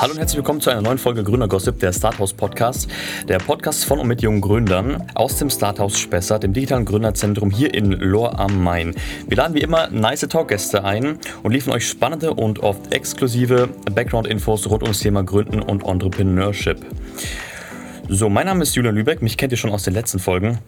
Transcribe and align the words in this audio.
Hallo 0.00 0.12
und 0.12 0.18
herzlich 0.18 0.38
willkommen 0.38 0.62
zu 0.62 0.70
einer 0.70 0.80
neuen 0.80 0.96
Folge 0.96 1.22
Gründergossip, 1.22 1.78
der 1.78 1.92
Starthouse 1.92 2.32
Podcast. 2.32 2.88
Der 3.28 3.36
Podcast 3.36 3.84
von 3.84 3.98
und 3.98 4.08
mit 4.08 4.22
jungen 4.22 4.40
Gründern 4.40 5.06
aus 5.14 5.36
dem 5.36 5.50
Starthouse 5.50 5.98
Spessart, 5.98 6.42
dem 6.42 6.54
digitalen 6.54 6.86
Gründerzentrum 6.86 7.50
hier 7.50 7.74
in 7.74 7.92
Lohr 7.92 8.40
am 8.40 8.64
Main. 8.64 8.94
Wir 9.28 9.36
laden 9.36 9.54
wie 9.54 9.60
immer 9.60 9.90
nice 9.90 10.20
Talkgäste 10.20 10.84
ein 10.84 11.18
und 11.42 11.52
liefern 11.52 11.74
euch 11.74 11.86
spannende 11.86 12.32
und 12.32 12.60
oft 12.60 12.94
exklusive 12.94 13.68
Background-Infos 13.94 14.70
rund 14.70 14.84
ums 14.84 15.00
Thema 15.00 15.22
Gründen 15.22 15.60
und 15.60 15.84
Entrepreneurship. 15.84 16.78
So, 18.08 18.30
mein 18.30 18.46
Name 18.46 18.62
ist 18.62 18.74
Julian 18.74 18.94
Lübeck, 18.94 19.20
mich 19.20 19.36
kennt 19.36 19.52
ihr 19.52 19.58
schon 19.58 19.70
aus 19.70 19.82
den 19.82 19.92
letzten 19.92 20.18
Folgen. 20.18 20.60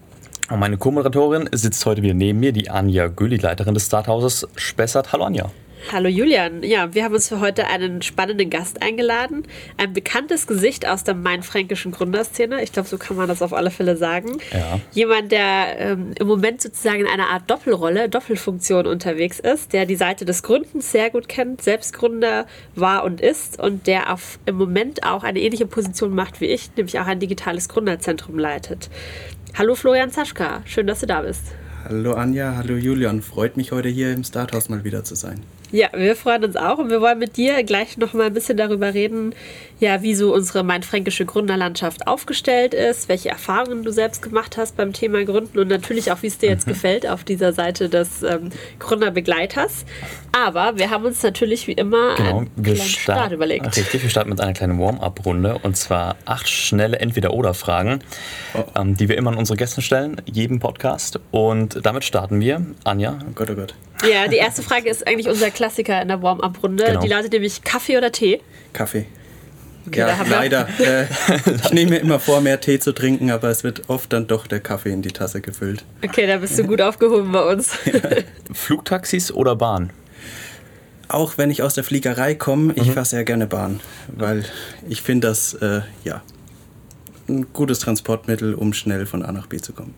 Und 0.50 0.60
meine 0.60 0.76
Co-Moderatorin 0.76 1.48
sitzt 1.52 1.86
heute 1.86 2.02
wieder 2.02 2.12
neben 2.12 2.38
mir, 2.38 2.52
die 2.52 2.68
Anja 2.68 3.06
Güli, 3.08 3.36
Leiterin 3.36 3.72
des 3.72 3.86
Starthauses 3.86 4.46
Spessart. 4.56 5.14
Hallo 5.14 5.24
Anja. 5.24 5.50
Hallo 5.90 6.08
Julian. 6.08 6.62
Ja, 6.62 6.94
wir 6.94 7.04
haben 7.04 7.12
uns 7.12 7.28
für 7.28 7.40
heute 7.40 7.66
einen 7.66 8.02
spannenden 8.02 8.50
Gast 8.50 8.82
eingeladen. 8.82 9.42
Ein 9.76 9.92
bekanntes 9.92 10.46
Gesicht 10.46 10.86
aus 10.86 11.04
der 11.04 11.14
mainfränkischen 11.14 11.92
Gründerszene. 11.92 12.62
Ich 12.62 12.72
glaube, 12.72 12.88
so 12.88 12.96
kann 12.98 13.16
man 13.16 13.28
das 13.28 13.42
auf 13.42 13.52
alle 13.52 13.70
Fälle 13.70 13.96
sagen. 13.96 14.38
Ja. 14.52 14.80
Jemand, 14.92 15.32
der 15.32 15.78
ähm, 15.78 16.12
im 16.18 16.26
Moment 16.26 16.62
sozusagen 16.62 17.00
in 17.00 17.06
einer 17.06 17.28
Art 17.28 17.50
Doppelrolle, 17.50 18.08
Doppelfunktion 18.08 18.86
unterwegs 18.86 19.40
ist, 19.40 19.72
der 19.72 19.84
die 19.84 19.96
Seite 19.96 20.24
des 20.24 20.42
Gründens 20.42 20.92
sehr 20.92 21.10
gut 21.10 21.28
kennt, 21.28 21.62
selbst 21.62 21.92
Gründer 21.92 22.46
war 22.74 23.04
und 23.04 23.20
ist 23.20 23.60
und 23.60 23.86
der 23.86 24.12
auf, 24.12 24.38
im 24.46 24.56
Moment 24.56 25.04
auch 25.04 25.24
eine 25.24 25.40
ähnliche 25.40 25.66
Position 25.66 26.14
macht 26.14 26.40
wie 26.40 26.46
ich, 26.46 26.70
nämlich 26.76 26.98
auch 27.00 27.06
ein 27.06 27.20
digitales 27.20 27.68
Gründerzentrum 27.68 28.38
leitet. 28.38 28.88
Hallo 29.58 29.74
Florian 29.74 30.10
Zaschka, 30.10 30.62
schön, 30.64 30.86
dass 30.86 31.00
du 31.00 31.06
da 31.06 31.22
bist. 31.22 31.42
Hallo 31.84 32.12
Anja, 32.12 32.54
hallo 32.56 32.76
Julian. 32.76 33.20
Freut 33.20 33.56
mich 33.56 33.72
heute 33.72 33.88
hier 33.88 34.12
im 34.12 34.24
Starthaus 34.24 34.68
mal 34.68 34.84
wieder 34.84 35.04
zu 35.04 35.16
sein. 35.16 35.40
Ja, 35.72 35.88
wir 35.94 36.14
freuen 36.16 36.44
uns 36.44 36.54
auch 36.54 36.76
und 36.76 36.90
wir 36.90 37.00
wollen 37.00 37.18
mit 37.18 37.38
dir 37.38 37.62
gleich 37.64 37.96
noch 37.96 38.12
mal 38.12 38.26
ein 38.26 38.34
bisschen 38.34 38.58
darüber 38.58 38.92
reden, 38.92 39.34
ja, 39.80 40.02
wie 40.02 40.14
so 40.14 40.34
unsere 40.34 40.62
mainfränkische 40.62 41.24
Gründerlandschaft 41.24 42.06
aufgestellt 42.06 42.74
ist, 42.74 43.08
welche 43.08 43.30
Erfahrungen 43.30 43.82
du 43.82 43.90
selbst 43.90 44.20
gemacht 44.20 44.58
hast 44.58 44.76
beim 44.76 44.92
Thema 44.92 45.24
Gründen 45.24 45.58
und 45.58 45.68
natürlich 45.68 46.12
auch, 46.12 46.20
wie 46.20 46.26
es 46.26 46.36
dir 46.36 46.50
jetzt 46.50 46.66
mhm. 46.66 46.72
gefällt 46.72 47.08
auf 47.08 47.24
dieser 47.24 47.54
Seite 47.54 47.88
des 47.88 48.22
ähm, 48.22 48.50
Gründerbegleiters. 48.80 49.86
Aber 50.32 50.78
wir 50.78 50.88
haben 50.90 51.04
uns 51.04 51.22
natürlich 51.22 51.66
wie 51.66 51.72
immer 51.72 52.14
genau, 52.16 52.38
einen 52.38 52.62
kleinen 52.62 52.80
Start 52.80 53.32
überlegt. 53.32 53.76
Richtig, 53.76 54.02
wir 54.02 54.08
starten 54.08 54.30
mit 54.30 54.40
einer 54.40 54.54
kleinen 54.54 54.80
Warm-up-Runde 54.80 55.58
und 55.62 55.76
zwar 55.76 56.16
acht 56.24 56.48
schnelle 56.48 56.98
Entweder-Oder-Fragen, 56.98 58.02
oh. 58.54 58.64
ähm, 58.74 58.96
die 58.96 59.10
wir 59.10 59.18
immer 59.18 59.30
an 59.30 59.36
unsere 59.36 59.58
Gäste 59.58 59.82
stellen, 59.82 60.20
jedem 60.24 60.58
Podcast. 60.58 61.20
Und 61.30 61.84
damit 61.84 62.04
starten 62.04 62.40
wir. 62.40 62.64
Anja. 62.84 63.18
Oh 63.28 63.32
Gott, 63.34 63.50
oh 63.50 63.54
Gott. 63.54 63.74
Ja, 64.10 64.26
die 64.26 64.36
erste 64.36 64.62
Frage 64.62 64.88
ist 64.88 65.06
eigentlich 65.06 65.28
unser 65.28 65.50
Klassiker 65.50 66.00
in 66.00 66.08
der 66.08 66.22
Warm-Up-Runde. 66.22 66.84
Genau. 66.84 67.00
Die 67.00 67.08
lautet 67.08 67.32
nämlich 67.32 67.62
Kaffee 67.62 67.98
oder 67.98 68.10
Tee? 68.10 68.40
Kaffee. 68.72 69.06
Okay, 69.86 69.98
ja, 69.98 70.16
leider. 70.28 70.68
Äh, 70.78 71.06
ich 71.64 71.72
nehme 71.72 71.92
mir 71.92 71.98
immer 71.98 72.20
vor, 72.20 72.40
mehr 72.40 72.60
Tee 72.60 72.78
zu 72.78 72.92
trinken, 72.92 73.30
aber 73.30 73.48
es 73.48 73.64
wird 73.64 73.88
oft 73.88 74.12
dann 74.12 74.26
doch 74.26 74.46
der 74.46 74.60
Kaffee 74.60 74.92
in 74.92 75.02
die 75.02 75.10
Tasse 75.10 75.40
gefüllt. 75.40 75.84
Okay, 76.04 76.26
da 76.26 76.38
bist 76.38 76.58
du 76.58 76.64
gut 76.64 76.80
aufgehoben 76.80 77.32
bei 77.32 77.42
uns. 77.42 77.76
Ja. 77.84 78.00
Flugtaxis 78.52 79.32
oder 79.32 79.56
Bahn? 79.56 79.92
Auch 81.12 81.38
wenn 81.38 81.50
ich 81.50 81.62
aus 81.62 81.74
der 81.74 81.84
Fliegerei 81.84 82.34
komme, 82.34 82.72
ich 82.76 82.88
mhm. 82.88 82.92
fahre 82.92 83.06
sehr 83.06 83.24
gerne 83.24 83.46
Bahn, 83.46 83.80
weil 84.08 84.44
ich 84.88 85.02
finde 85.02 85.28
das 85.28 85.54
äh, 85.54 85.82
ja 86.04 86.22
ein 87.28 87.52
gutes 87.52 87.78
Transportmittel, 87.80 88.54
um 88.54 88.72
schnell 88.72 89.06
von 89.06 89.22
A 89.22 89.32
nach 89.32 89.46
B 89.46 89.58
zu 89.58 89.72
kommen. 89.72 89.94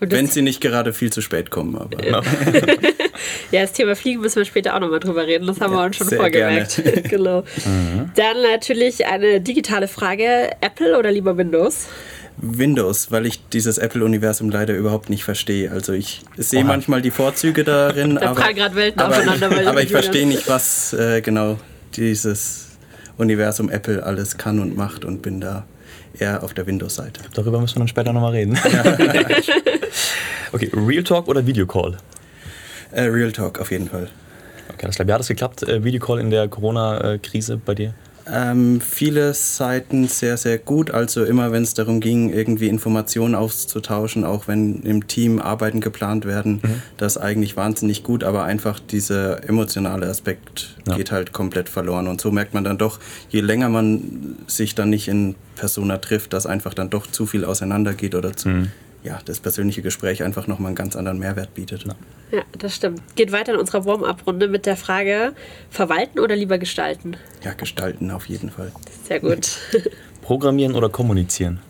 Wenn 0.00 0.26
sie 0.26 0.40
nicht 0.40 0.62
gerade 0.62 0.94
viel 0.94 1.12
zu 1.12 1.20
spät 1.20 1.50
kommen. 1.50 1.76
Aber. 1.76 2.02
Ja. 2.02 2.22
ja, 3.50 3.60
das 3.60 3.72
Thema 3.74 3.94
Fliegen 3.94 4.22
müssen 4.22 4.36
wir 4.36 4.46
später 4.46 4.74
auch 4.74 4.80
nochmal 4.80 5.00
drüber 5.00 5.26
reden. 5.26 5.46
Das 5.46 5.60
haben 5.60 5.74
ja, 5.74 5.78
wir 5.78 5.84
uns 5.84 5.96
schon 5.96 6.08
vorgemerkt. 6.08 6.82
genau. 7.08 7.42
Mhm. 7.42 8.10
Dann 8.14 8.42
natürlich 8.42 9.06
eine 9.06 9.42
digitale 9.42 9.88
Frage: 9.88 10.52
Apple 10.62 10.98
oder 10.98 11.12
lieber 11.12 11.36
Windows? 11.36 11.88
Windows, 12.36 13.10
weil 13.10 13.26
ich 13.26 13.48
dieses 13.48 13.78
Apple-Universum 13.78 14.50
leider 14.50 14.74
überhaupt 14.74 15.10
nicht 15.10 15.24
verstehe. 15.24 15.70
Also 15.70 15.92
ich 15.92 16.22
sehe 16.36 16.64
manchmal 16.64 17.02
die 17.02 17.10
Vorzüge 17.10 17.64
darin, 17.64 18.14
da 18.20 18.30
aber, 18.30 18.44
aber, 18.96 19.66
aber 19.66 19.82
ich 19.82 19.90
verstehe 19.90 20.26
nicht, 20.26 20.48
was 20.48 20.92
äh, 20.92 21.20
genau 21.20 21.58
dieses 21.96 22.68
Universum 23.18 23.68
Apple 23.68 24.02
alles 24.02 24.38
kann 24.38 24.58
und 24.60 24.76
macht 24.76 25.04
und 25.04 25.22
bin 25.22 25.40
da 25.40 25.66
eher 26.18 26.42
auf 26.42 26.54
der 26.54 26.66
Windows-Seite. 26.66 27.20
Darüber 27.34 27.60
müssen 27.60 27.76
wir 27.76 27.80
dann 27.80 27.88
später 27.88 28.12
nochmal 28.12 28.32
reden. 28.32 28.58
Ja. 28.72 28.84
okay, 30.52 30.70
Real 30.74 31.04
Talk 31.04 31.28
oder 31.28 31.46
Videocall? 31.46 31.96
Äh, 32.92 33.02
Real 33.02 33.32
Talk, 33.32 33.60
auf 33.60 33.70
jeden 33.70 33.88
Fall. 33.88 34.08
Okay, 34.72 34.86
das 34.86 34.96
glaube, 34.96 35.10
ja, 35.10 35.14
hat 35.14 35.20
das 35.20 35.28
geklappt, 35.28 35.62
äh, 35.62 35.84
Videocall 35.84 36.20
in 36.20 36.30
der 36.30 36.48
Corona-Krise 36.48 37.58
bei 37.58 37.74
dir? 37.74 37.94
Ähm, 38.32 38.80
viele 38.80 39.34
Seiten 39.34 40.06
sehr, 40.08 40.36
sehr 40.36 40.58
gut. 40.58 40.90
Also 40.90 41.24
immer, 41.24 41.52
wenn 41.52 41.62
es 41.62 41.74
darum 41.74 42.00
ging, 42.00 42.32
irgendwie 42.32 42.68
Informationen 42.68 43.34
auszutauschen, 43.34 44.24
auch 44.24 44.48
wenn 44.48 44.82
im 44.82 45.06
Team 45.06 45.40
Arbeiten 45.40 45.80
geplant 45.80 46.24
werden, 46.24 46.60
mhm. 46.62 46.82
das 46.96 47.18
eigentlich 47.18 47.56
wahnsinnig 47.56 48.02
gut, 48.02 48.24
aber 48.24 48.44
einfach 48.44 48.78
dieser 48.78 49.48
emotionale 49.48 50.06
Aspekt 50.06 50.76
ja. 50.86 50.96
geht 50.96 51.10
halt 51.10 51.32
komplett 51.32 51.68
verloren. 51.68 52.06
Und 52.06 52.20
so 52.20 52.30
merkt 52.30 52.54
man 52.54 52.64
dann 52.64 52.78
doch, 52.78 53.00
je 53.28 53.40
länger 53.40 53.68
man 53.68 54.36
sich 54.46 54.74
dann 54.74 54.90
nicht 54.90 55.08
in 55.08 55.34
Persona 55.56 55.98
trifft, 55.98 56.32
dass 56.32 56.46
einfach 56.46 56.74
dann 56.74 56.90
doch 56.90 57.06
zu 57.06 57.26
viel 57.26 57.44
auseinandergeht 57.44 58.14
oder 58.14 58.36
zu 58.36 58.48
mhm 58.48 58.68
ja, 59.02 59.18
das 59.24 59.40
persönliche 59.40 59.82
Gespräch 59.82 60.22
einfach 60.22 60.46
nochmal 60.46 60.68
einen 60.68 60.76
ganz 60.76 60.96
anderen 60.96 61.18
Mehrwert 61.18 61.54
bietet. 61.54 61.84
Ja. 61.84 61.94
ja, 62.38 62.42
das 62.58 62.76
stimmt. 62.76 63.00
Geht 63.16 63.32
weiter 63.32 63.54
in 63.54 63.58
unserer 63.58 63.84
Warm-up-Runde 63.84 64.48
mit 64.48 64.66
der 64.66 64.76
Frage, 64.76 65.32
verwalten 65.70 66.18
oder 66.18 66.36
lieber 66.36 66.58
gestalten? 66.58 67.16
Ja, 67.42 67.54
gestalten 67.54 68.10
auf 68.10 68.26
jeden 68.26 68.50
Fall. 68.50 68.72
Sehr 69.04 69.20
gut. 69.20 69.58
Programmieren 70.22 70.74
oder 70.74 70.88
kommunizieren? 70.88 71.60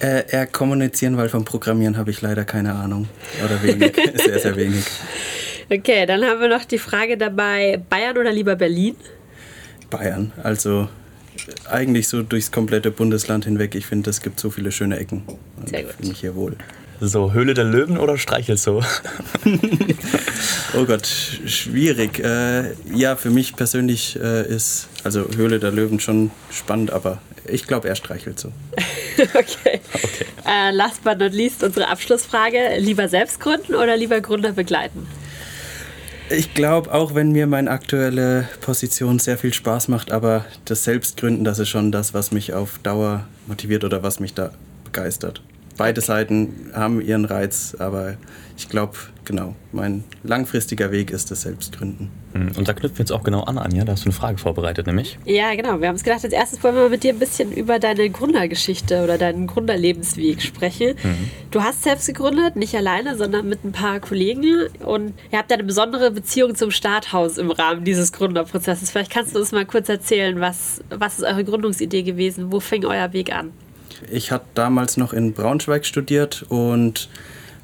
Äh, 0.00 0.30
eher 0.30 0.46
kommunizieren, 0.46 1.16
weil 1.16 1.28
vom 1.28 1.44
Programmieren 1.44 1.96
habe 1.96 2.10
ich 2.10 2.20
leider 2.22 2.44
keine 2.44 2.74
Ahnung. 2.74 3.08
Oder 3.44 3.62
wenig, 3.62 3.96
sehr, 4.24 4.38
sehr 4.38 4.56
wenig. 4.56 4.84
Okay, 5.70 6.06
dann 6.06 6.24
haben 6.24 6.40
wir 6.40 6.48
noch 6.48 6.64
die 6.64 6.78
Frage 6.78 7.16
dabei, 7.16 7.82
Bayern 7.90 8.16
oder 8.16 8.32
lieber 8.32 8.56
Berlin? 8.56 8.96
Bayern, 9.90 10.32
also 10.42 10.88
eigentlich 11.68 12.08
so 12.08 12.22
durchs 12.22 12.50
komplette 12.50 12.90
Bundesland 12.90 13.44
hinweg. 13.44 13.74
Ich 13.74 13.86
finde, 13.86 14.10
es 14.10 14.22
gibt 14.22 14.40
so 14.40 14.50
viele 14.50 14.72
schöne 14.72 14.98
Ecken. 14.98 15.22
Sehr 15.66 15.82
gut. 15.82 15.92
Fühle 15.94 16.08
mich 16.08 16.20
hier 16.20 16.34
wohl. 16.34 16.56
So, 17.00 17.32
Höhle 17.32 17.54
der 17.54 17.64
Löwen 17.64 17.96
oder 17.96 18.18
Streichelzoo? 18.18 18.82
oh 20.74 20.84
Gott, 20.84 21.06
schwierig. 21.06 22.18
Äh, 22.18 22.72
ja, 22.92 23.14
für 23.14 23.30
mich 23.30 23.54
persönlich 23.54 24.18
äh, 24.20 24.48
ist 24.48 24.88
also 25.04 25.28
Höhle 25.36 25.60
der 25.60 25.70
Löwen 25.70 26.00
schon 26.00 26.32
spannend, 26.50 26.90
aber 26.90 27.20
ich 27.46 27.68
glaube, 27.68 27.88
er 27.88 27.94
streichelt 27.94 28.40
so. 28.40 28.52
okay. 29.34 29.80
okay. 29.94 30.26
Äh, 30.44 30.72
last 30.72 31.04
but 31.04 31.18
not 31.18 31.32
least 31.32 31.62
unsere 31.62 31.86
Abschlussfrage. 31.88 32.78
Lieber 32.78 33.08
selbst 33.08 33.38
gründen 33.38 33.76
oder 33.76 33.96
lieber 33.96 34.20
Gründer 34.20 34.52
begleiten? 34.52 35.06
Ich 36.30 36.52
glaube, 36.52 36.92
auch 36.92 37.14
wenn 37.14 37.32
mir 37.32 37.46
meine 37.46 37.70
aktuelle 37.70 38.46
Position 38.60 39.18
sehr 39.18 39.38
viel 39.38 39.54
Spaß 39.54 39.88
macht, 39.88 40.12
aber 40.12 40.44
das 40.66 40.84
Selbstgründen, 40.84 41.42
das 41.42 41.58
ist 41.58 41.70
schon 41.70 41.90
das, 41.90 42.12
was 42.12 42.32
mich 42.32 42.52
auf 42.52 42.78
Dauer 42.82 43.24
motiviert 43.46 43.82
oder 43.82 44.02
was 44.02 44.20
mich 44.20 44.34
da 44.34 44.50
begeistert. 44.84 45.40
Beide 45.78 46.00
Seiten 46.00 46.70
haben 46.74 47.00
ihren 47.00 47.24
Reiz, 47.24 47.76
aber 47.78 48.16
ich 48.56 48.68
glaube, 48.68 48.98
genau, 49.24 49.54
mein 49.70 50.02
langfristiger 50.24 50.90
Weg 50.90 51.12
ist 51.12 51.30
das 51.30 51.42
Selbstgründen. 51.42 52.10
Hm, 52.32 52.50
und 52.56 52.66
da 52.66 52.72
knüpfen 52.72 52.98
wir 52.98 53.02
jetzt 53.04 53.12
auch 53.12 53.22
genau 53.22 53.42
an, 53.42 53.58
Anja. 53.58 53.84
Da 53.84 53.92
hast 53.92 54.04
du 54.04 54.08
eine 54.08 54.14
Frage 54.14 54.38
vorbereitet, 54.38 54.88
nämlich. 54.88 55.16
Ja, 55.24 55.54
genau. 55.54 55.80
Wir 55.80 55.86
haben 55.86 55.94
uns 55.94 56.02
gedacht, 56.02 56.24
als 56.24 56.32
erstes 56.32 56.64
wollen 56.64 56.74
wir 56.74 56.88
mit 56.88 57.04
dir 57.04 57.12
ein 57.12 57.20
bisschen 57.20 57.52
über 57.52 57.78
deine 57.78 58.10
Gründergeschichte 58.10 59.04
oder 59.04 59.18
deinen 59.18 59.46
Gründerlebensweg 59.46 60.42
sprechen. 60.42 60.96
Mhm. 61.00 61.30
Du 61.52 61.62
hast 61.62 61.84
selbst 61.84 62.08
gegründet, 62.08 62.56
nicht 62.56 62.74
alleine, 62.74 63.16
sondern 63.16 63.48
mit 63.48 63.64
ein 63.64 63.70
paar 63.70 64.00
Kollegen. 64.00 64.66
Und 64.84 65.14
ihr 65.30 65.38
habt 65.38 65.52
eine 65.52 65.62
besondere 65.62 66.10
Beziehung 66.10 66.56
zum 66.56 66.72
Starthaus 66.72 67.38
im 67.38 67.52
Rahmen 67.52 67.84
dieses 67.84 68.12
Gründerprozesses. 68.12 68.90
Vielleicht 68.90 69.12
kannst 69.12 69.36
du 69.36 69.38
uns 69.38 69.52
mal 69.52 69.64
kurz 69.64 69.88
erzählen, 69.88 70.40
was, 70.40 70.80
was 70.90 71.20
ist 71.20 71.24
eure 71.24 71.44
Gründungsidee 71.44 72.02
gewesen? 72.02 72.50
Wo 72.50 72.58
fing 72.58 72.84
euer 72.84 73.12
Weg 73.12 73.32
an? 73.32 73.52
Ich 74.10 74.32
hatte 74.32 74.46
damals 74.54 74.96
noch 74.96 75.12
in 75.12 75.32
Braunschweig 75.32 75.84
studiert 75.84 76.44
und 76.48 77.08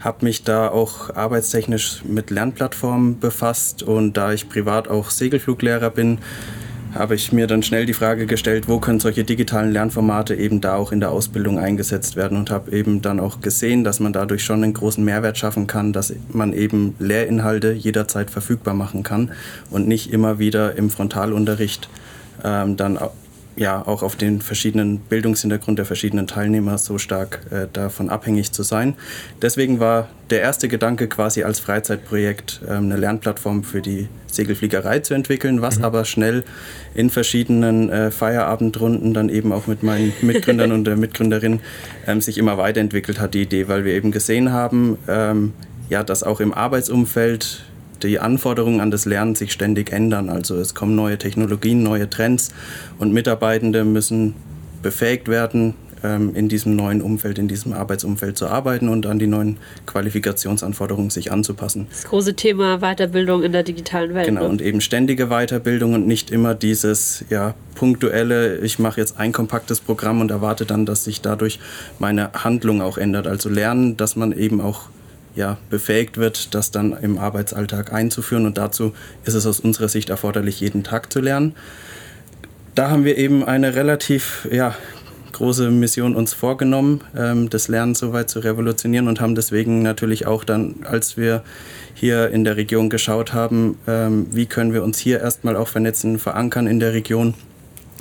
habe 0.00 0.24
mich 0.24 0.44
da 0.44 0.68
auch 0.68 1.14
arbeitstechnisch 1.14 2.02
mit 2.04 2.30
Lernplattformen 2.30 3.20
befasst. 3.20 3.82
Und 3.82 4.14
da 4.16 4.32
ich 4.32 4.48
privat 4.48 4.88
auch 4.88 5.10
Segelfluglehrer 5.10 5.90
bin, 5.90 6.18
habe 6.94 7.16
ich 7.16 7.32
mir 7.32 7.46
dann 7.46 7.62
schnell 7.62 7.86
die 7.86 7.94
Frage 7.94 8.26
gestellt, 8.26 8.68
wo 8.68 8.78
können 8.78 9.00
solche 9.00 9.24
digitalen 9.24 9.72
Lernformate 9.72 10.34
eben 10.36 10.60
da 10.60 10.76
auch 10.76 10.92
in 10.92 11.00
der 11.00 11.10
Ausbildung 11.10 11.58
eingesetzt 11.58 12.16
werden? 12.16 12.36
Und 12.36 12.50
habe 12.50 12.70
eben 12.70 13.02
dann 13.02 13.18
auch 13.18 13.40
gesehen, 13.40 13.82
dass 13.82 13.98
man 13.98 14.12
dadurch 14.12 14.44
schon 14.44 14.62
einen 14.62 14.74
großen 14.74 15.04
Mehrwert 15.04 15.38
schaffen 15.38 15.66
kann, 15.66 15.92
dass 15.92 16.12
man 16.28 16.52
eben 16.52 16.94
Lehrinhalte 16.98 17.72
jederzeit 17.72 18.30
verfügbar 18.30 18.74
machen 18.74 19.02
kann 19.02 19.32
und 19.70 19.88
nicht 19.88 20.12
immer 20.12 20.38
wieder 20.38 20.76
im 20.76 20.90
Frontalunterricht 20.90 21.88
ähm, 22.44 22.76
dann 22.76 22.98
ja 23.56 23.86
auch 23.86 24.02
auf 24.02 24.16
den 24.16 24.40
verschiedenen 24.40 24.98
Bildungshintergrund 24.98 25.78
der 25.78 25.86
verschiedenen 25.86 26.26
Teilnehmer 26.26 26.78
so 26.78 26.98
stark 26.98 27.40
äh, 27.50 27.66
davon 27.72 28.10
abhängig 28.10 28.52
zu 28.52 28.62
sein. 28.62 28.94
Deswegen 29.42 29.80
war 29.80 30.08
der 30.30 30.40
erste 30.40 30.68
Gedanke 30.68 31.08
quasi 31.08 31.44
als 31.44 31.60
Freizeitprojekt 31.60 32.62
ähm, 32.68 32.84
eine 32.84 32.96
Lernplattform 32.96 33.62
für 33.62 33.80
die 33.80 34.08
Segelfliegerei 34.26 35.00
zu 35.00 35.14
entwickeln, 35.14 35.62
was 35.62 35.78
mhm. 35.78 35.84
aber 35.84 36.04
schnell 36.04 36.44
in 36.94 37.10
verschiedenen 37.10 37.90
äh, 37.90 38.10
Feierabendrunden 38.10 39.14
dann 39.14 39.28
eben 39.28 39.52
auch 39.52 39.66
mit 39.66 39.82
meinen 39.82 40.12
Mitgründern 40.22 40.72
und 40.72 40.84
der 40.84 40.96
Mitgründerin 40.96 41.60
ähm, 42.06 42.20
sich 42.20 42.38
immer 42.38 42.58
weiterentwickelt 42.58 43.20
hat, 43.20 43.34
die 43.34 43.42
Idee, 43.42 43.68
weil 43.68 43.84
wir 43.84 43.92
eben 43.94 44.10
gesehen 44.10 44.52
haben, 44.52 44.98
ähm, 45.08 45.52
ja, 45.88 46.02
dass 46.02 46.22
auch 46.22 46.40
im 46.40 46.52
Arbeitsumfeld 46.52 47.64
die 48.02 48.18
Anforderungen 48.18 48.80
an 48.80 48.90
das 48.90 49.04
Lernen 49.04 49.34
sich 49.34 49.52
ständig 49.52 49.92
ändern. 49.92 50.28
Also 50.28 50.56
es 50.56 50.74
kommen 50.74 50.94
neue 50.94 51.18
Technologien, 51.18 51.82
neue 51.82 52.08
Trends 52.10 52.50
und 52.98 53.12
Mitarbeitende 53.12 53.84
müssen 53.84 54.34
befähigt 54.82 55.28
werden, 55.28 55.74
ähm, 56.04 56.36
in 56.36 56.48
diesem 56.48 56.76
neuen 56.76 57.00
Umfeld, 57.00 57.38
in 57.38 57.48
diesem 57.48 57.72
Arbeitsumfeld 57.72 58.36
zu 58.36 58.46
arbeiten 58.46 58.88
und 58.88 59.06
an 59.06 59.18
die 59.18 59.26
neuen 59.26 59.56
Qualifikationsanforderungen 59.86 61.10
sich 61.10 61.32
anzupassen. 61.32 61.86
Das 61.90 62.04
große 62.04 62.34
Thema 62.34 62.78
Weiterbildung 62.80 63.42
in 63.42 63.52
der 63.52 63.62
digitalen 63.62 64.14
Welt. 64.14 64.26
Genau, 64.26 64.42
ne? 64.42 64.48
und 64.48 64.60
eben 64.60 64.80
ständige 64.80 65.28
Weiterbildung 65.28 65.94
und 65.94 66.06
nicht 66.06 66.30
immer 66.30 66.54
dieses 66.54 67.24
ja, 67.30 67.54
punktuelle, 67.74 68.58
ich 68.58 68.78
mache 68.78 69.00
jetzt 69.00 69.18
ein 69.18 69.32
kompaktes 69.32 69.80
Programm 69.80 70.20
und 70.20 70.30
erwarte 70.30 70.66
dann, 70.66 70.84
dass 70.84 71.04
sich 71.04 71.22
dadurch 71.22 71.58
meine 71.98 72.32
Handlung 72.34 72.82
auch 72.82 72.98
ändert. 72.98 73.26
Also 73.26 73.48
lernen, 73.48 73.96
dass 73.96 74.14
man 74.14 74.32
eben 74.32 74.60
auch 74.60 74.90
ja, 75.34 75.58
befähigt 75.70 76.16
wird, 76.18 76.54
das 76.54 76.70
dann 76.70 76.96
im 77.00 77.18
Arbeitsalltag 77.18 77.92
einzuführen. 77.92 78.46
Und 78.46 78.58
dazu 78.58 78.92
ist 79.24 79.34
es 79.34 79.46
aus 79.46 79.60
unserer 79.60 79.88
Sicht 79.88 80.10
erforderlich, 80.10 80.60
jeden 80.60 80.84
Tag 80.84 81.12
zu 81.12 81.20
lernen. 81.20 81.54
Da 82.74 82.90
haben 82.90 83.04
wir 83.04 83.18
eben 83.18 83.44
eine 83.44 83.74
relativ 83.74 84.48
ja, 84.50 84.74
große 85.34 85.70
Mission 85.70 86.16
uns 86.16 86.32
vorgenommen, 86.32 87.02
ähm, 87.16 87.50
das 87.50 87.68
Lernen 87.68 87.94
so 87.94 88.12
weit 88.12 88.30
zu 88.30 88.40
revolutionieren 88.40 89.08
und 89.08 89.20
haben 89.20 89.34
deswegen 89.34 89.82
natürlich 89.82 90.26
auch 90.26 90.44
dann, 90.44 90.76
als 90.84 91.16
wir 91.16 91.42
hier 91.94 92.30
in 92.30 92.44
der 92.44 92.56
Region 92.56 92.88
geschaut 92.88 93.32
haben, 93.32 93.78
ähm, 93.86 94.26
wie 94.30 94.46
können 94.46 94.72
wir 94.72 94.82
uns 94.82 94.98
hier 94.98 95.20
erstmal 95.20 95.56
auch 95.56 95.68
vernetzen, 95.68 96.18
verankern 96.18 96.66
in 96.66 96.80
der 96.80 96.94
Region, 96.94 97.34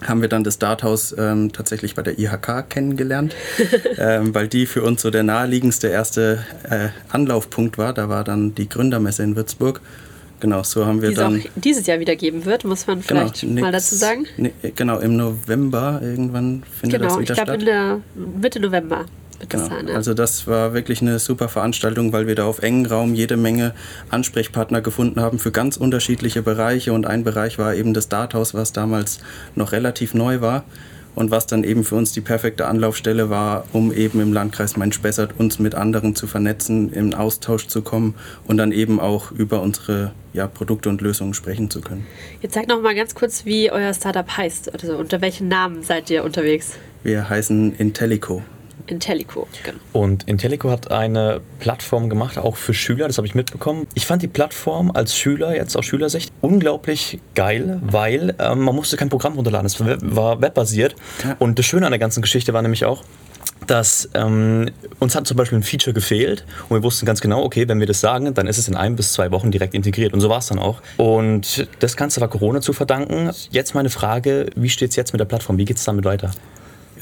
haben 0.08 0.22
wir 0.22 0.30
dann 0.30 0.44
das 0.44 0.60
Darthaus 0.60 1.16
ähm, 1.18 1.52
tatsächlich 1.52 1.96
bei 1.96 2.02
der 2.02 2.20
IHK 2.20 2.70
kennengelernt, 2.70 3.36
ähm, 3.98 4.34
weil 4.34 4.48
die 4.48 4.66
für 4.66 4.84
uns 4.84 5.02
so 5.02 5.12
der 5.12 5.24
naheliegendste 5.24 5.88
erste 5.88 6.46
äh, 6.70 6.90
Anlaufpunkt 7.10 7.78
war. 7.78 7.94
Da 7.94 8.10
war 8.10 8.24
dann 8.24 8.56
die 8.56 8.70
Gründermesse 8.70 9.24
in 9.24 9.36
Würzburg. 9.36 9.82
Genau, 10.40 10.62
so 10.64 10.86
haben 10.86 11.02
wir 11.02 11.10
die 11.10 11.16
dann. 11.16 11.40
auch 11.40 11.50
dieses 11.56 11.88
Jahr 11.88 12.02
wieder 12.02 12.18
geben 12.18 12.44
wird, 12.44 12.66
muss 12.66 12.86
man 12.86 13.00
genau, 13.00 13.22
vielleicht 13.22 13.42
genau, 13.42 13.62
mal 13.62 13.72
dazu 13.72 13.96
sagen. 13.96 14.26
Ne, 14.36 14.52
genau, 14.76 15.00
im 15.00 15.16
November 15.16 16.02
irgendwann 16.04 16.64
findet 16.80 17.00
genau, 17.00 17.14
das 17.14 17.22
wieder 17.22 17.36
statt. 17.36 17.48
Genau, 17.48 17.58
ich 17.58 17.66
glaube 17.66 18.02
in 18.16 18.36
der 18.36 18.42
Mitte 18.42 18.60
November 18.60 19.06
genau. 19.50 19.94
Also 19.94 20.14
das 20.14 20.48
war 20.48 20.74
wirklich 20.74 21.02
eine 21.02 21.20
super 21.20 21.50
Veranstaltung, 21.50 22.14
weil 22.14 22.28
wir 22.28 22.36
da 22.36 22.46
auf 22.46 22.62
engen 22.62 22.86
Raum 22.86 23.14
jede 23.14 23.38
Menge 23.38 23.74
Ansprechpartner 24.10 24.82
gefunden 24.82 25.20
haben 25.20 25.40
für 25.40 25.52
ganz 25.52 25.78
unterschiedliche 25.78 26.42
Bereiche. 26.42 26.94
Und 26.94 27.06
ein 27.06 27.24
Bereich 27.24 27.58
war 27.58 27.76
eben 27.76 27.94
das 27.94 28.10
Darthaus, 28.10 28.54
was 28.54 28.74
damals 28.74 29.20
noch 29.56 29.72
relativ 29.72 30.14
neu 30.14 30.42
war 30.42 30.64
und 31.16 31.32
was 31.32 31.46
dann 31.46 31.64
eben 31.64 31.84
für 31.84 31.96
uns 31.96 32.12
die 32.12 32.22
perfekte 32.22 32.68
Anlaufstelle 32.68 33.30
war, 33.30 33.66
um 33.74 33.94
eben 33.94 34.20
im 34.20 34.34
Landkreis 34.34 34.78
Main-Spessart 34.78 35.40
uns 35.40 35.60
mit 35.60 35.76
anderen 35.76 36.16
zu 36.16 36.28
vernetzen, 36.28 36.92
in 36.92 37.14
Austausch 37.14 37.68
zu 37.68 37.82
kommen 37.82 38.16
und 38.46 38.58
dann 38.58 38.72
eben 38.72 39.00
auch 39.00 39.32
über 39.32 39.62
unsere 39.62 40.12
ja, 40.34 40.48
Produkte 40.48 40.90
und 40.90 41.02
Lösungen 41.02 41.34
sprechen 41.34 41.70
zu 41.70 41.82
können. 41.82 42.06
Jetzt 42.42 42.56
sag 42.56 42.68
noch 42.68 42.82
mal 42.82 42.96
ganz 42.96 43.14
kurz, 43.14 43.46
wie 43.46 43.72
euer 43.72 43.94
Startup 43.94 44.28
heißt. 44.28 44.74
Also 44.74 44.98
unter 44.98 45.22
welchen 45.22 45.48
Namen 45.48 45.84
seid 45.84 46.10
ihr 46.10 46.24
unterwegs? 46.24 46.74
Wir 47.04 47.30
heißen 47.30 47.76
Intellico. 47.76 48.42
Intellico, 48.88 49.48
genau. 49.64 49.78
Und 49.94 50.28
Intellico 50.28 50.70
hat 50.70 50.92
eine 50.92 51.42
Plattform 51.60 52.10
gemacht, 52.10 52.38
auch 52.38 52.58
für 52.58 52.74
Schüler, 52.74 53.08
das 53.08 53.18
habe 53.18 53.28
ich 53.28 53.36
mitbekommen. 53.36 53.88
Ich 53.94 54.06
fand 54.06 54.22
die 54.22 54.28
Plattform 54.28 54.92
als 54.92 55.16
Schüler, 55.16 55.56
jetzt 55.56 55.78
aus 55.78 55.86
Schülersicht, 55.86 56.34
unglaublich 56.42 57.20
geil, 57.36 57.80
weil 57.84 58.36
ähm, 58.40 58.60
man 58.60 58.76
musste 58.76 58.98
kein 58.98 59.10
Programm 59.10 59.36
runterladen, 59.36 59.66
es 59.66 59.80
war 59.80 60.42
webbasiert. 60.42 60.96
Und 61.40 61.60
das 61.60 61.66
Schöne 61.66 61.86
an 61.86 61.92
der 61.92 62.00
ganzen 62.00 62.22
Geschichte 62.22 62.54
war 62.54 62.62
nämlich 62.62 62.84
auch, 62.86 63.04
dass 63.68 64.10
ähm, 64.14 64.70
uns 65.00 65.16
hat 65.16 65.28
zum 65.28 65.38
Beispiel 65.38 65.58
ein 65.58 65.64
Feature 65.64 65.94
gefehlt 65.94 66.46
und 66.70 66.78
wir 66.78 66.84
wussten 66.84 67.06
ganz 67.06 67.22
genau, 67.22 67.44
okay, 67.44 67.68
wenn 67.68 67.80
wir 67.80 67.88
das 67.88 68.02
sagen, 68.02 68.34
dann 68.34 68.48
ist 68.48 68.58
es 68.58 68.68
in 68.68 68.76
ein 68.76 68.96
bis 68.96 69.14
zwei 69.14 69.32
Wochen 69.32 69.52
direkt 69.52 69.74
integriert 69.74 70.14
und 70.14 70.22
so 70.22 70.30
war 70.30 70.40
es 70.40 70.48
dann 70.48 70.60
auch. 70.60 70.82
Und 70.98 71.68
das 71.80 71.96
Ganze 71.96 72.22
war 72.22 72.28
Corona 72.28 72.62
zu 72.62 72.74
verdanken. 72.74 73.32
Jetzt 73.52 73.74
meine 73.76 73.90
Frage, 73.90 74.48
wie 74.56 74.70
steht 74.70 74.92
es 74.92 74.96
jetzt 74.96 75.14
mit 75.14 75.20
der 75.20 75.26
Plattform? 75.26 75.58
Wie 75.58 75.66
geht 75.66 75.78
es 75.78 75.84
damit 75.84 76.06
weiter? 76.06 76.32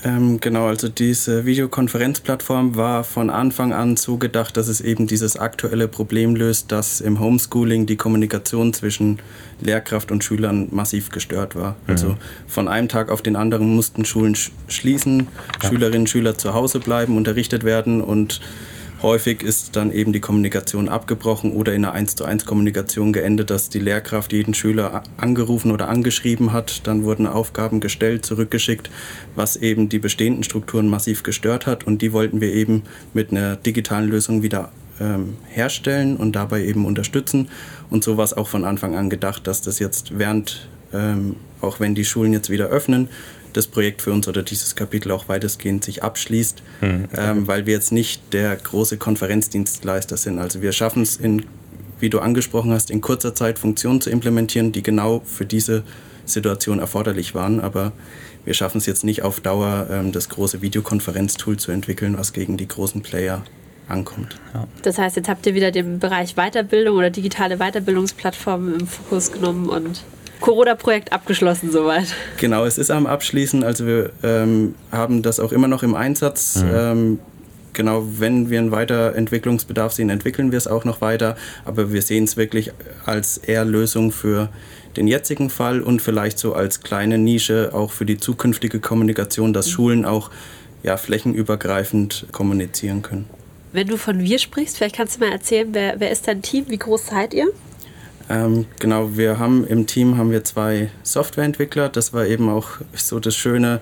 Ähm, 0.04 0.40
genau, 0.40 0.68
also 0.68 0.90
diese 0.90 1.46
Videokonferenzplattform 1.46 2.76
war 2.76 3.04
von 3.04 3.30
Anfang 3.30 3.72
an 3.72 3.98
so 3.98 4.18
gedacht, 4.18 4.58
dass 4.58 4.68
es 4.68 4.82
eben 4.82 5.06
dieses 5.06 5.38
aktuelle 5.38 5.88
Problem 5.88 6.36
löst, 6.36 6.72
dass 6.72 7.02
im 7.02 7.20
Homeschooling 7.20 7.86
die 7.86 7.98
Kommunikation 7.98 8.74
zwischen 8.74 9.20
Lehrkraft 9.62 10.12
und 10.12 10.24
Schülern 10.24 10.70
massiv 10.72 11.10
gestört 11.10 11.56
war. 11.56 11.72
Mhm. 11.72 11.76
Also 11.88 12.18
von 12.48 12.68
einem 12.68 12.88
Tag 12.88 13.12
auf 13.12 13.22
den 13.22 13.36
anderen 13.36 13.76
mussten 13.76 14.04
Schulen 14.06 14.36
sch 14.36 14.52
schließen, 14.68 15.28
ja. 15.62 15.70
Schülerinnen 15.70 16.02
und 16.02 16.10
Schüler 16.10 16.38
zu 16.38 16.54
Hause 16.54 16.80
bleiben, 16.80 17.16
unterrichtet 17.16 17.64
werden 17.64 18.02
und 18.02 18.42
Häufig 19.02 19.42
ist 19.42 19.76
dann 19.76 19.92
eben 19.92 20.14
die 20.14 20.20
Kommunikation 20.20 20.88
abgebrochen 20.88 21.54
oder 21.54 21.74
in 21.74 21.86
einer 21.86 21.94
1 21.94 22.18
zu 22.18 22.24
1 22.24 22.46
Kommunikation 22.46 23.14
geendet, 23.14 23.50
dass 23.50 23.70
die 23.70 23.80
Lehrkraft 23.80 24.32
jeden 24.32 24.54
Schüler 24.54 25.02
angerufen 25.18 25.72
oder 25.72 25.90
angeschrieben 25.90 26.54
hat. 26.54 26.86
Dann 26.86 27.04
wurden 27.04 27.26
Aufgaben 27.26 27.80
gestellt, 27.80 28.24
zurückgeschickt, 28.26 28.92
was 29.34 29.56
eben 29.56 29.90
die 29.90 29.98
bestehenden 29.98 30.44
Strukturen 30.44 30.88
massiv 30.88 31.24
gestört 31.24 31.66
hat. 31.66 31.84
Und 31.88 32.04
die 32.04 32.14
wollten 32.14 32.42
wir 32.42 32.54
eben 32.54 32.84
mit 33.16 33.32
einer 33.32 33.56
digitalen 33.56 34.08
Lösung 34.08 34.44
wieder 34.44 34.72
ähm, 35.00 35.38
herstellen 35.48 36.16
und 36.16 36.36
dabei 36.36 36.64
eben 36.64 36.86
unterstützen. 36.86 37.50
Und 37.90 38.04
so 38.04 38.18
war 38.18 38.24
es 38.24 38.34
auch 38.34 38.48
von 38.48 38.66
Anfang 38.66 38.96
an 38.96 39.10
gedacht, 39.10 39.48
dass 39.48 39.64
das 39.64 39.80
jetzt 39.80 40.20
während, 40.20 40.70
ähm, 40.94 41.38
auch 41.60 41.80
wenn 41.80 41.96
die 41.96 42.06
Schulen 42.06 42.34
jetzt 42.34 42.52
wieder 42.52 42.68
öffnen, 42.68 43.10
das 43.54 43.68
Projekt 43.68 44.02
für 44.02 44.12
uns 44.12 44.28
oder 44.28 44.44
dieses 44.44 44.76
Kapitel 44.76 45.12
auch 45.12 45.28
weitestgehend 45.28 45.84
sich 45.84 46.04
abschließt, 46.04 46.62
mhm. 46.82 47.08
ähm, 47.16 47.48
weil 47.48 47.66
wir 47.66 47.74
jetzt 47.74 47.92
nicht 47.92 48.34
der 48.34 48.56
große 48.56 48.98
Konferenzdienstleister 48.98 50.18
sind. 50.18 50.40
Also 50.40 50.62
wir 50.62 50.72
schaffen 50.72 51.04
es, 51.04 51.18
in, 51.18 51.46
wie 52.00 52.10
du 52.10 52.20
angesprochen 52.20 52.72
hast, 52.72 52.92
in 52.92 53.02
kurzer 53.02 53.36
Zeit 53.36 53.60
Funktionen 53.60 54.02
zu 54.02 54.10
implementieren, 54.10 54.72
die 54.72 54.84
genau 54.84 55.22
für 55.26 55.46
diese 55.46 55.84
Situation 56.26 56.80
erforderlich 56.80 57.36
waren, 57.36 57.60
aber 57.60 57.92
wir 58.46 58.54
schaffen 58.54 58.80
es 58.80 58.86
jetzt 58.86 59.04
nicht 59.04 59.22
auf 59.24 59.40
Dauer, 59.40 59.88
ähm, 59.92 60.12
das 60.12 60.30
große 60.30 60.62
Videokonferenztool 60.62 61.58
zu 61.58 61.72
entwickeln, 61.72 62.18
was 62.18 62.34
gegen 62.34 62.58
die 62.58 62.68
großen 62.68 63.02
Player 63.02 63.44
ankommt. 63.88 64.40
Ja. 64.54 64.68
Das 64.82 64.98
heißt, 64.98 65.16
jetzt 65.18 65.30
habt 65.30 65.46
ihr 65.46 65.54
wieder 65.54 65.72
den 65.72 66.00
Bereich 66.00 66.36
Weiterbildung 66.36 66.98
oder 66.98 67.10
digitale 67.10 67.58
Weiterbildungsplattformen 67.58 68.80
im 68.80 68.88
Fokus 68.88 69.32
genommen 69.32 69.70
und 69.70 70.02
Corona-Projekt 70.42 71.14
abgeschlossen 71.14 71.72
soweit. 71.72 72.08
Genau, 72.38 72.66
es 72.66 72.78
ist 72.78 72.92
am 72.92 73.06
Abschließen. 73.06 73.64
Also 73.64 73.86
wir 73.86 74.12
ähm, 74.24 74.76
haben 74.92 75.22
das 75.22 75.40
auch 75.40 75.52
immer 75.52 75.68
noch 75.68 75.84
im 75.84 75.96
Einsatz. 75.96 76.58
Mhm. 76.58 76.70
Ähm, 76.74 77.20
genau, 77.74 78.06
wenn 78.18 78.50
wir 78.50 78.60
einen 78.60 78.72
Weiterentwicklungsbedarf 78.72 79.94
sehen, 79.94 80.10
entwickeln 80.10 80.52
wir 80.52 80.58
es 80.58 80.68
auch 80.68 80.84
noch 80.84 81.00
weiter. 81.00 81.38
Aber 81.64 81.94
wir 81.94 82.02
sehen 82.02 82.26
es 82.26 82.36
wirklich 82.36 82.72
als 83.06 83.38
eher 83.38 83.64
Lösung 83.64 84.12
für 84.12 84.50
den 84.98 85.08
jetzigen 85.08 85.50
Fall 85.50 85.82
und 85.82 86.02
vielleicht 86.02 86.38
so 86.38 86.54
als 86.54 86.82
kleine 86.82 87.18
Nische 87.18 87.72
auch 87.74 87.92
für 87.92 88.06
die 88.06 88.18
zukünftige 88.18 88.80
Kommunikation, 88.80 89.54
dass 89.54 89.68
mhm. 89.68 89.72
Schulen 89.72 90.06
auch 90.06 90.32
ja, 90.84 90.98
flächenübergreifend 90.98 92.26
kommunizieren 92.32 93.02
können. 93.02 93.26
Wenn 93.74 93.88
du 93.88 93.96
von 93.98 94.20
wir 94.20 94.38
sprichst, 94.38 94.78
vielleicht 94.78 94.96
kannst 94.96 95.16
du 95.16 95.22
mal 95.22 95.32
erzählen, 95.32 95.70
wer, 95.72 96.00
wer 96.00 96.12
ist 96.12 96.28
dein 96.28 96.42
Team? 96.42 96.66
Wie 96.68 96.78
groß 96.78 97.08
seid 97.08 97.34
ihr? 97.34 97.48
Ähm, 98.32 98.66
genau, 98.80 99.18
wir 99.18 99.40
haben 99.40 99.68
im 99.68 99.88
Team 99.88 100.18
haben 100.18 100.32
wir 100.32 100.44
zwei 100.44 100.90
Softwareentwickler. 101.04 101.90
Das 101.90 102.14
war 102.14 102.26
eben 102.26 102.50
auch 102.50 102.70
so 102.94 103.20
das 103.20 103.36
Schöne. 103.36 103.82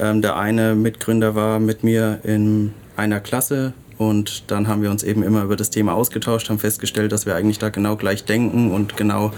Ähm, 0.00 0.22
der 0.22 0.36
eine 0.36 0.74
Mitgründer 0.74 1.34
war 1.34 1.60
mit 1.60 1.84
mir 1.84 2.20
in 2.22 2.72
einer 2.96 3.20
Klasse 3.20 3.74
und 3.98 4.50
dann 4.50 4.66
haben 4.66 4.82
wir 4.82 4.90
uns 4.90 5.02
eben 5.02 5.22
immer 5.22 5.42
über 5.44 5.56
das 5.56 5.68
Thema 5.68 5.92
ausgetauscht, 5.92 6.48
haben 6.48 6.58
festgestellt, 6.58 7.12
dass 7.12 7.26
wir 7.26 7.36
eigentlich 7.36 7.58
da 7.58 7.68
genau 7.68 7.96
gleich 7.96 8.24
denken 8.24 8.72
und 8.72 8.96
genau 8.96 9.32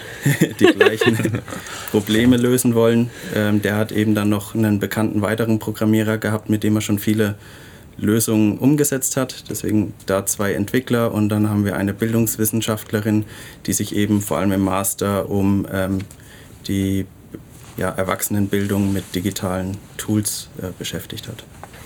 die 0.60 0.64
gleichen 0.64 1.40
Probleme 1.92 2.36
lösen 2.36 2.74
wollen. 2.74 3.10
Ähm, 3.34 3.62
der 3.62 3.76
hat 3.76 3.92
eben 3.92 4.16
dann 4.16 4.28
noch 4.28 4.54
einen 4.54 4.80
bekannten 4.80 5.22
weiteren 5.22 5.60
Programmierer 5.60 6.18
gehabt, 6.18 6.50
mit 6.50 6.64
dem 6.64 6.74
er 6.76 6.80
schon 6.80 6.98
viele 6.98 7.36
Lösungen 8.00 8.58
umgesetzt 8.58 9.16
hat. 9.16 9.44
Deswegen 9.50 9.94
da 10.06 10.26
zwei 10.26 10.54
Entwickler 10.54 11.12
und 11.12 11.28
dann 11.28 11.48
haben 11.48 11.64
wir 11.64 11.76
eine 11.76 11.94
Bildungswissenschaftlerin, 11.94 13.24
die 13.66 13.72
sich 13.72 13.94
eben 13.94 14.20
vor 14.20 14.38
allem 14.38 14.52
im 14.52 14.62
Master 14.62 15.28
um 15.28 15.66
ähm, 15.72 15.98
die 16.66 17.06
ja, 17.76 17.90
Erwachsenenbildung 17.90 18.92
mit 18.92 19.14
digitalen 19.14 19.76
Tools 19.96 20.48
äh, 20.58 20.66
beschäftigt 20.78 21.28
hat. 21.28 21.44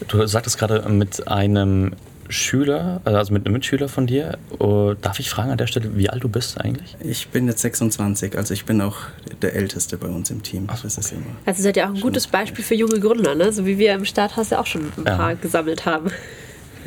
Du 0.08 0.26
sagtest 0.26 0.58
gerade 0.58 0.88
mit 0.88 1.28
einem 1.28 1.92
Schüler, 2.34 3.00
also 3.04 3.32
mit 3.32 3.46
einem 3.46 3.54
Mitschüler 3.54 3.88
von 3.88 4.06
dir. 4.06 4.38
Uh, 4.58 4.94
darf 4.94 5.20
ich 5.20 5.30
fragen 5.30 5.50
an 5.50 5.58
der 5.58 5.66
Stelle, 5.66 5.96
wie 5.96 6.10
alt 6.10 6.22
du 6.24 6.28
bist 6.28 6.60
eigentlich? 6.60 6.96
Ich 7.00 7.28
bin 7.28 7.46
jetzt 7.46 7.60
26, 7.60 8.36
also 8.36 8.52
ich 8.52 8.64
bin 8.64 8.80
auch 8.80 8.96
der 9.40 9.54
Älteste 9.54 9.96
bei 9.96 10.08
uns 10.08 10.30
im 10.30 10.42
Team. 10.42 10.64
Ach, 10.66 10.82
das 10.82 10.98
ist 10.98 11.12
immer 11.12 11.22
also 11.46 11.62
seid 11.62 11.76
ihr 11.76 11.84
auch 11.84 11.94
ein 11.94 12.00
gutes 12.00 12.26
Beispiel 12.26 12.64
für 12.64 12.74
junge 12.74 13.00
Gründer, 13.00 13.34
ne? 13.34 13.52
so 13.52 13.66
wie 13.66 13.78
wir 13.78 13.94
im 13.94 14.04
Starthaus 14.04 14.50
ja 14.50 14.60
auch 14.60 14.66
schon 14.66 14.92
ein 14.96 15.04
ja. 15.06 15.16
paar 15.16 15.34
gesammelt 15.36 15.86
haben. 15.86 16.10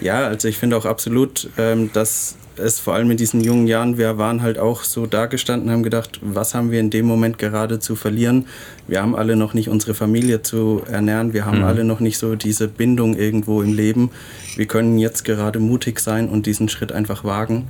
Ja, 0.02 0.28
also 0.28 0.48
ich 0.48 0.58
finde 0.58 0.78
auch 0.78 0.86
absolut, 0.86 1.50
ähm, 1.58 1.92
dass 1.94 2.36
es 2.60 2.80
vor 2.80 2.94
allem 2.94 3.12
in 3.12 3.18
diesen 3.18 3.42
jungen 3.42 3.68
Jahren, 3.68 3.98
wir 3.98 4.18
waren 4.18 4.42
halt 4.42 4.60
auch 4.60 4.84
so 4.84 5.06
dagestanden, 5.06 5.72
haben 5.72 5.84
gedacht, 5.84 6.20
was 6.22 6.54
haben 6.54 6.72
wir 6.72 6.80
in 6.80 6.90
dem 6.90 7.06
Moment 7.06 7.38
gerade 7.38 7.80
zu 7.80 7.96
verlieren? 7.96 8.46
Wir 8.88 9.02
haben 9.02 9.16
alle 9.16 9.36
noch 9.36 9.54
nicht 9.54 9.70
unsere 9.70 9.94
Familie 9.94 10.42
zu 10.42 10.82
ernähren, 10.90 11.34
wir 11.34 11.46
haben 11.46 11.60
mhm. 11.60 11.66
alle 11.66 11.84
noch 11.84 12.00
nicht 12.00 12.18
so 12.18 12.36
diese 12.36 12.68
Bindung 12.68 13.16
irgendwo 13.16 13.62
im 13.62 13.74
Leben. 13.74 14.12
Wir 14.56 14.66
können 14.66 14.98
jetzt 14.98 15.26
gerade 15.26 15.60
mutig 15.60 16.00
sein 16.00 16.30
und 16.30 16.46
diesen 16.46 16.70
Schritt 16.70 16.92
einfach 16.92 17.24
wagen. 17.24 17.68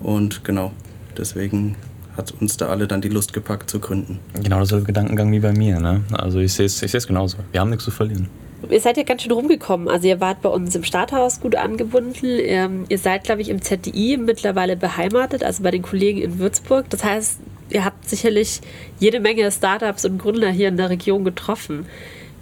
Und 0.00 0.44
genau, 0.44 0.72
deswegen 1.16 1.76
hat 2.16 2.32
uns 2.40 2.56
da 2.56 2.68
alle 2.68 2.86
dann 2.86 3.00
die 3.00 3.08
Lust 3.08 3.32
gepackt 3.32 3.70
zu 3.70 3.78
gründen. 3.78 4.18
Genau 4.42 4.60
dasselbe 4.60 4.86
Gedankengang 4.86 5.30
wie 5.32 5.40
bei 5.40 5.52
mir. 5.52 5.80
Ne? 5.80 6.02
Also 6.12 6.38
ich 6.38 6.52
sehe 6.52 6.66
es 6.66 7.06
genauso. 7.06 7.38
Wir 7.52 7.60
haben 7.60 7.70
nichts 7.70 7.84
zu 7.84 7.90
verlieren. 7.90 8.28
Ihr 8.68 8.80
seid 8.80 8.96
ja 8.96 9.02
ganz 9.02 9.22
schön 9.22 9.32
rumgekommen. 9.32 9.88
Also 9.88 10.08
ihr 10.08 10.20
wart 10.20 10.42
bei 10.42 10.48
uns 10.48 10.74
im 10.74 10.84
Starthaus 10.84 11.40
gut 11.40 11.56
angebunden. 11.56 12.26
Ähm, 12.40 12.84
ihr 12.88 12.98
seid, 12.98 13.24
glaube 13.24 13.42
ich, 13.42 13.48
im 13.48 13.62
ZDI 13.62 14.16
mittlerweile 14.18 14.76
beheimatet, 14.76 15.42
also 15.44 15.62
bei 15.62 15.70
den 15.70 15.82
Kollegen 15.82 16.20
in 16.20 16.38
Würzburg. 16.38 16.88
Das 16.90 17.02
heißt, 17.04 17.40
ihr 17.70 17.84
habt 17.84 18.08
sicherlich 18.08 18.60
jede 18.98 19.20
Menge 19.20 19.50
Startups 19.50 20.04
und 20.04 20.18
Gründer 20.18 20.50
hier 20.50 20.68
in 20.68 20.76
der 20.76 20.90
Region 20.90 21.24
getroffen. 21.24 21.86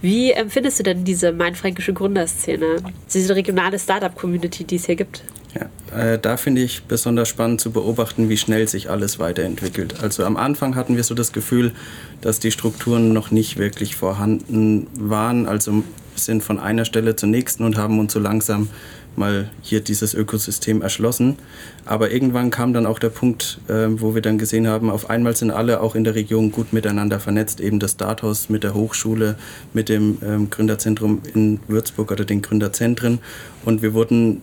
Wie 0.01 0.31
empfindest 0.31 0.79
du 0.79 0.83
denn 0.85 1.05
diese 1.05 1.33
mainfränkische 1.33 1.93
Gründerszene, 1.93 2.77
diese 3.13 3.35
regionale 3.35 3.79
Startup-Community, 3.79 4.65
die 4.65 4.77
es 4.77 4.87
hier 4.87 4.97
gibt? 4.97 5.25
Ja, 5.55 6.13
äh, 6.13 6.19
da 6.19 6.37
finde 6.37 6.63
ich 6.63 6.85
besonders 6.85 7.29
spannend 7.29 7.61
zu 7.61 7.73
beobachten, 7.73 8.29
wie 8.29 8.37
schnell 8.37 8.69
sich 8.69 8.91
alles 8.91 9.19
weiterentwickelt. 9.19 10.01
Also 10.03 10.25
am 10.25 10.37
Anfang 10.37 10.77
hatten 10.77 10.97
wir 10.97 11.03
so 11.03 11.15
das 11.15 11.33
Gefühl, 11.33 11.73
dass 12.21 12.39
die 12.39 12.53
Strukturen 12.53 13.13
noch 13.13 13.31
nicht 13.31 13.57
wirklich 13.57 13.97
vorhanden 13.97 14.87
waren. 14.95 15.47
Also 15.47 15.83
sind 16.19 16.43
von 16.43 16.59
einer 16.59 16.85
Stelle 16.85 17.17
zur 17.17 17.29
nächsten 17.29 17.65
und 17.65 17.77
haben 17.77 17.99
uns 17.99 18.13
so 18.13 18.21
langsam 18.21 18.69
mal 19.17 19.51
hier 19.63 19.81
dieses 19.81 20.15
Ökosystem 20.15 20.81
erschlossen. 20.81 21.37
Aber 21.85 22.11
irgendwann 22.11 22.51
kam 22.51 22.73
dann 22.73 22.87
auch 22.87 22.99
der 22.99 23.11
Punkt, 23.11 23.59
äh, 23.69 23.89
wo 23.89 24.15
wir 24.15 24.23
dann 24.23 24.39
gesehen 24.39 24.69
haben, 24.69 24.91
auf 24.91 25.11
einmal 25.11 25.37
sind 25.37 25.51
alle 25.51 25.81
auch 25.81 25.95
in 25.95 26.05
der 26.05 26.15
Region 26.15 26.53
gut 26.53 26.73
miteinander 26.73 27.21
vernetzt, 27.21 27.61
eben 27.61 27.81
das 27.81 27.93
Starthaus 27.93 28.49
mit 28.49 28.63
der 28.65 28.75
Hochschule, 28.75 29.37
mit 29.75 29.89
dem 29.89 30.19
ähm, 30.23 30.51
Gründerzentrum 30.51 31.21
in 31.35 31.61
Würzburg 31.69 32.13
oder 32.13 32.25
den 32.25 32.43
Gründerzentren. 32.43 33.19
Und 33.65 33.83
wir 33.83 33.93
wurden 33.93 34.43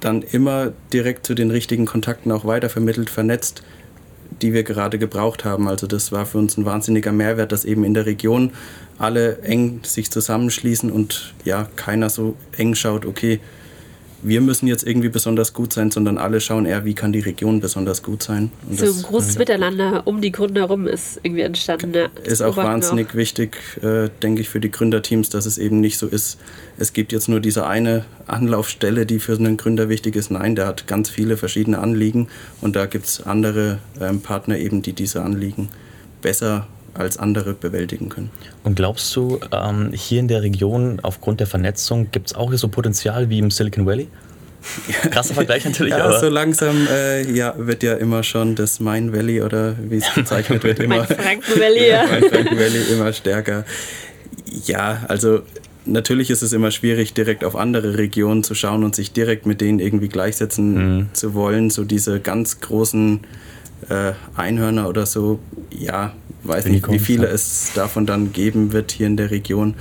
dann 0.00 0.22
immer 0.22 0.72
direkt 0.92 1.26
zu 1.26 1.34
den 1.34 1.50
richtigen 1.50 1.86
Kontakten 1.86 2.32
auch 2.32 2.44
weitervermittelt, 2.44 3.10
vernetzt, 3.10 3.62
die 4.42 4.52
wir 4.52 4.62
gerade 4.62 4.98
gebraucht 4.98 5.44
haben. 5.44 5.68
Also 5.68 5.86
das 5.86 6.12
war 6.12 6.26
für 6.26 6.38
uns 6.38 6.56
ein 6.56 6.64
wahnsinniger 6.64 7.12
Mehrwert, 7.12 7.52
dass 7.52 7.64
eben 7.64 7.84
in 7.84 7.94
der 7.94 8.06
Region 8.06 8.52
alle 8.98 9.38
eng 9.42 9.80
sich 9.84 10.10
zusammenschließen 10.10 10.90
und 10.90 11.34
ja, 11.44 11.68
keiner 11.76 12.10
so 12.10 12.36
eng 12.56 12.74
schaut, 12.74 13.06
okay, 13.06 13.40
wir 14.22 14.40
müssen 14.40 14.66
jetzt 14.66 14.86
irgendwie 14.86 15.08
besonders 15.08 15.52
gut 15.52 15.72
sein, 15.72 15.90
sondern 15.90 16.18
alle 16.18 16.40
schauen 16.40 16.66
eher, 16.66 16.84
wie 16.84 16.94
kann 16.94 17.12
die 17.12 17.20
Region 17.20 17.60
besonders 17.60 18.02
gut 18.02 18.22
sein. 18.22 18.50
Und 18.68 18.78
so 18.78 18.86
ein 18.86 19.02
großes 19.02 19.34
ja. 19.34 19.38
Miteinander 19.40 20.02
um 20.06 20.20
die 20.20 20.32
Gründer 20.32 20.62
herum 20.62 20.86
ist 20.86 21.20
irgendwie 21.22 21.42
entstanden. 21.42 21.94
Ja, 21.94 22.08
ist 22.24 22.42
auch 22.42 22.56
wahnsinnig 22.56 23.10
auch. 23.10 23.14
wichtig, 23.14 23.56
äh, 23.82 24.08
denke 24.22 24.40
ich, 24.40 24.48
für 24.48 24.60
die 24.60 24.70
Gründerteams, 24.70 25.28
dass 25.28 25.46
es 25.46 25.58
eben 25.58 25.80
nicht 25.80 25.98
so 25.98 26.06
ist, 26.06 26.38
es 26.78 26.92
gibt 26.92 27.12
jetzt 27.12 27.28
nur 27.28 27.40
diese 27.40 27.66
eine 27.66 28.04
Anlaufstelle, 28.26 29.06
die 29.06 29.20
für 29.20 29.34
einen 29.34 29.56
Gründer 29.56 29.88
wichtig 29.88 30.16
ist. 30.16 30.30
Nein, 30.30 30.56
der 30.56 30.66
hat 30.66 30.86
ganz 30.86 31.10
viele 31.10 31.36
verschiedene 31.36 31.78
Anliegen 31.78 32.28
und 32.60 32.76
da 32.76 32.86
gibt 32.86 33.06
es 33.06 33.22
andere 33.22 33.78
ähm, 34.00 34.20
Partner 34.20 34.58
eben, 34.58 34.82
die 34.82 34.92
diese 34.92 35.22
Anliegen 35.22 35.68
besser 36.22 36.66
als 36.98 37.16
andere 37.16 37.54
bewältigen 37.54 38.08
können. 38.08 38.30
Und 38.64 38.74
glaubst 38.76 39.14
du, 39.14 39.40
ähm, 39.52 39.92
hier 39.92 40.20
in 40.20 40.28
der 40.28 40.42
Region 40.42 41.00
aufgrund 41.02 41.40
der 41.40 41.46
Vernetzung 41.46 42.10
gibt 42.10 42.28
es 42.28 42.34
auch 42.34 42.52
so 42.54 42.68
Potenzial 42.68 43.30
wie 43.30 43.38
im 43.38 43.50
Silicon 43.50 43.86
Valley? 43.86 44.08
Krasser 45.10 45.34
Vergleich 45.34 45.64
natürlich. 45.64 45.92
ja, 45.92 46.04
aber. 46.04 46.18
so 46.18 46.28
langsam 46.28 46.86
äh, 46.90 47.30
ja, 47.30 47.54
wird 47.56 47.82
ja 47.82 47.94
immer 47.94 48.22
schon 48.22 48.54
das 48.54 48.80
Main 48.80 49.12
Valley 49.12 49.40
oder 49.42 49.76
wie 49.78 49.98
es 49.98 50.12
bezeichnet 50.14 50.64
wird, 50.64 50.78
immer. 50.80 51.04
Franken 51.04 51.42
Valley, 51.60 51.88
ja. 51.88 52.06
Franken 52.06 52.58
Valley 52.58 52.82
immer 52.92 53.12
stärker. 53.12 53.64
Ja, 54.66 55.04
also 55.08 55.42
natürlich 55.84 56.30
ist 56.30 56.42
es 56.42 56.52
immer 56.52 56.70
schwierig, 56.70 57.14
direkt 57.14 57.44
auf 57.44 57.56
andere 57.56 57.98
Regionen 57.98 58.42
zu 58.42 58.54
schauen 58.54 58.84
und 58.84 58.94
sich 58.94 59.12
direkt 59.12 59.46
mit 59.46 59.60
denen 59.60 59.78
irgendwie 59.78 60.08
gleichsetzen 60.08 60.96
mhm. 60.96 61.08
zu 61.12 61.34
wollen. 61.34 61.70
So 61.70 61.84
diese 61.84 62.20
ganz 62.20 62.60
großen 62.60 63.20
äh, 63.88 64.12
Einhörner 64.36 64.88
oder 64.88 65.06
so, 65.06 65.38
ja, 65.70 66.14
weiß 66.48 66.66
nicht, 66.66 66.90
wie 66.90 66.98
viele 66.98 67.26
es 67.26 67.72
davon 67.74 68.06
dann 68.06 68.32
geben 68.32 68.72
wird 68.72 68.90
hier 68.90 69.06
in 69.06 69.16
der 69.16 69.30
Region. 69.30 69.74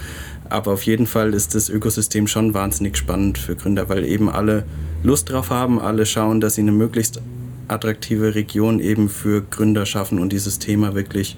Aber 0.49 0.71
auf 0.73 0.83
jeden 0.83 1.07
Fall 1.07 1.33
ist 1.33 1.55
das 1.55 1.69
Ökosystem 1.69 2.27
schon 2.27 2.53
wahnsinnig 2.53 2.97
spannend 2.97 3.37
für 3.37 3.55
Gründer, 3.55 3.89
weil 3.89 4.05
eben 4.05 4.29
alle 4.29 4.65
Lust 5.03 5.29
drauf 5.29 5.49
haben, 5.49 5.79
alle 5.79 6.05
schauen, 6.05 6.39
dass 6.39 6.55
sie 6.55 6.61
eine 6.61 6.71
möglichst 6.71 7.21
attraktive 7.67 8.35
Region 8.35 8.79
eben 8.79 9.09
für 9.09 9.41
Gründer 9.41 9.85
schaffen 9.85 10.19
und 10.19 10.31
dieses 10.31 10.59
Thema 10.59 10.95
wirklich 10.95 11.37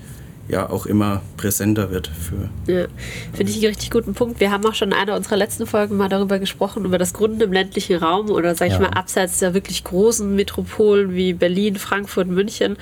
ja 0.49 0.67
auch 0.69 0.87
immer 0.87 1.21
präsenter 1.37 1.91
wird 1.91 2.07
für. 2.07 2.49
Ja, 2.71 2.87
finde 3.33 3.51
ich 3.51 3.57
einen 3.57 3.67
richtig 3.67 3.91
guten 3.91 4.15
Punkt. 4.15 4.39
Wir 4.39 4.51
haben 4.51 4.65
auch 4.65 4.73
schon 4.73 4.89
in 4.89 4.97
einer 4.97 5.15
unserer 5.15 5.37
letzten 5.37 5.67
Folgen 5.67 5.95
mal 5.95 6.09
darüber 6.09 6.39
gesprochen, 6.39 6.85
über 6.85 6.97
das 6.97 7.13
Gründen 7.13 7.41
im 7.41 7.53
ländlichen 7.53 7.97
Raum 7.97 8.31
oder 8.31 8.55
sage 8.55 8.71
ich 8.71 8.79
ja. 8.79 8.81
mal 8.81 8.89
abseits 8.89 9.37
der 9.39 9.53
wirklich 9.53 9.83
großen 9.83 10.35
Metropolen 10.35 11.13
wie 11.13 11.33
Berlin, 11.33 11.75
Frankfurt, 11.75 12.27
München. 12.27 12.77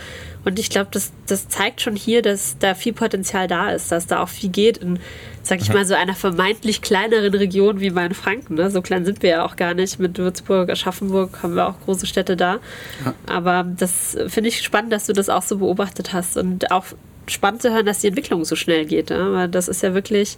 Und 0.46 0.60
ich 0.60 0.70
glaube, 0.70 0.88
das, 0.92 1.12
das 1.28 1.50
zeigt 1.50 1.82
schon 1.82 1.98
hier, 1.98 2.22
dass 2.22 2.58
da 2.58 2.74
viel 2.74 2.94
Potenzial 2.94 3.50
da 3.50 3.72
ist, 3.72 3.92
dass 3.92 4.08
da 4.08 4.24
auch 4.24 4.30
viel 4.30 4.50
geht 4.50 4.78
in, 4.78 5.00
sag 5.44 5.62
ich 5.62 5.68
mhm. 5.68 5.76
mal, 5.76 5.86
so 5.86 5.94
einer 5.94 6.16
vermeintlich 6.16 6.82
kleineren 6.82 7.34
Region 7.34 7.82
wie 7.82 7.90
Mainfranken. 7.90 8.56
Ne? 8.56 8.72
So 8.72 8.82
klein 8.82 9.04
sind 9.04 9.22
wir 9.24 9.30
ja 9.30 9.46
auch 9.46 9.58
gar 9.58 9.74
nicht. 9.74 10.00
Mit 10.00 10.18
Würzburg, 10.18 10.70
Aschaffenburg 10.70 11.44
haben 11.44 11.56
wir 11.56 11.68
auch 11.68 11.82
große 11.84 12.06
Städte 12.06 12.38
da. 12.38 12.60
Ja. 13.04 13.14
Aber 13.26 13.66
das 13.66 14.18
finde 14.28 14.48
ich 14.48 14.62
spannend, 14.62 14.94
dass 14.94 15.06
du 15.08 15.12
das 15.12 15.28
auch 15.28 15.44
so 15.44 15.58
beobachtet 15.58 16.14
hast 16.14 16.38
und 16.38 16.72
auch 16.72 16.86
spannend 17.30 17.62
zu 17.62 17.74
hören, 17.74 17.86
dass 17.86 18.00
die 18.00 18.08
Entwicklung 18.08 18.46
so 18.46 18.56
schnell 18.56 18.86
geht. 18.86 19.10
Ja? 19.10 19.32
Weil 19.32 19.48
das 19.50 19.68
ist 19.68 19.84
ja 19.84 19.94
wirklich 19.94 20.38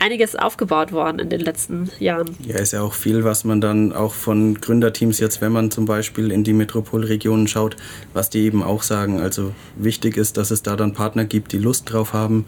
einiges 0.00 0.34
aufgebaut 0.34 0.92
worden 0.92 1.18
in 1.18 1.28
den 1.28 1.40
letzten 1.40 1.90
Jahren. 2.00 2.34
Ja, 2.44 2.56
ist 2.56 2.72
ja 2.72 2.80
auch 2.80 2.94
viel, 2.94 3.22
was 3.22 3.44
man 3.44 3.60
dann 3.60 3.92
auch 3.92 4.14
von 4.14 4.54
Gründerteams 4.54 5.20
jetzt, 5.20 5.40
wenn 5.42 5.52
man 5.52 5.70
zum 5.70 5.84
Beispiel 5.84 6.32
in 6.32 6.42
die 6.42 6.54
Metropolregionen 6.54 7.46
schaut, 7.46 7.76
was 8.14 8.30
die 8.30 8.40
eben 8.40 8.62
auch 8.62 8.82
sagen. 8.82 9.20
Also 9.20 9.52
wichtig 9.76 10.16
ist, 10.16 10.38
dass 10.38 10.50
es 10.50 10.62
da 10.62 10.74
dann 10.74 10.94
Partner 10.94 11.26
gibt, 11.26 11.52
die 11.52 11.58
Lust 11.58 11.92
drauf 11.92 12.14
haben, 12.14 12.46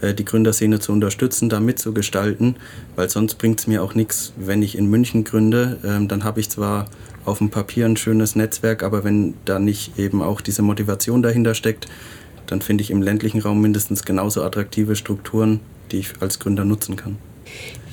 äh, 0.00 0.14
die 0.14 0.24
Gründerszene 0.24 0.78
zu 0.78 0.92
unterstützen, 0.92 1.48
da 1.48 1.58
mitzugestalten, 1.58 2.56
weil 2.94 3.10
sonst 3.10 3.34
bringt 3.34 3.58
es 3.58 3.66
mir 3.66 3.82
auch 3.82 3.94
nichts, 3.94 4.32
wenn 4.36 4.62
ich 4.62 4.78
in 4.78 4.86
München 4.86 5.24
gründe, 5.24 5.78
ähm, 5.84 6.06
dann 6.06 6.22
habe 6.22 6.38
ich 6.38 6.50
zwar 6.50 6.86
auf 7.24 7.38
dem 7.38 7.50
Papier 7.50 7.86
ein 7.86 7.96
schönes 7.96 8.36
Netzwerk, 8.36 8.82
aber 8.82 9.04
wenn 9.04 9.34
da 9.44 9.58
nicht 9.58 9.98
eben 9.98 10.22
auch 10.22 10.40
diese 10.40 10.62
Motivation 10.62 11.22
dahinter 11.22 11.54
steckt, 11.54 11.86
dann 12.52 12.60
finde 12.60 12.82
ich 12.82 12.90
im 12.90 13.00
ländlichen 13.00 13.40
Raum 13.40 13.62
mindestens 13.62 14.04
genauso 14.04 14.42
attraktive 14.42 14.94
Strukturen, 14.94 15.60
die 15.90 16.00
ich 16.00 16.12
als 16.20 16.38
Gründer 16.38 16.64
nutzen 16.64 16.96
kann. 16.96 17.16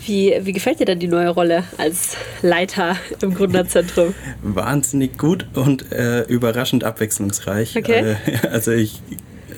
Wie, 0.05 0.35
wie 0.41 0.51
gefällt 0.51 0.79
dir 0.79 0.85
denn 0.85 0.99
die 0.99 1.07
neue 1.07 1.29
Rolle 1.29 1.63
als 1.77 2.17
Leiter 2.41 2.97
im 3.21 3.33
Gründerzentrum? 3.33 4.13
Wahnsinnig 4.43 5.17
gut 5.17 5.45
und 5.53 5.91
äh, 5.91 6.23
überraschend 6.23 6.83
abwechslungsreich. 6.83 7.77
Okay. 7.77 8.17
Äh, 8.25 8.47
also 8.51 8.71
ich 8.71 9.01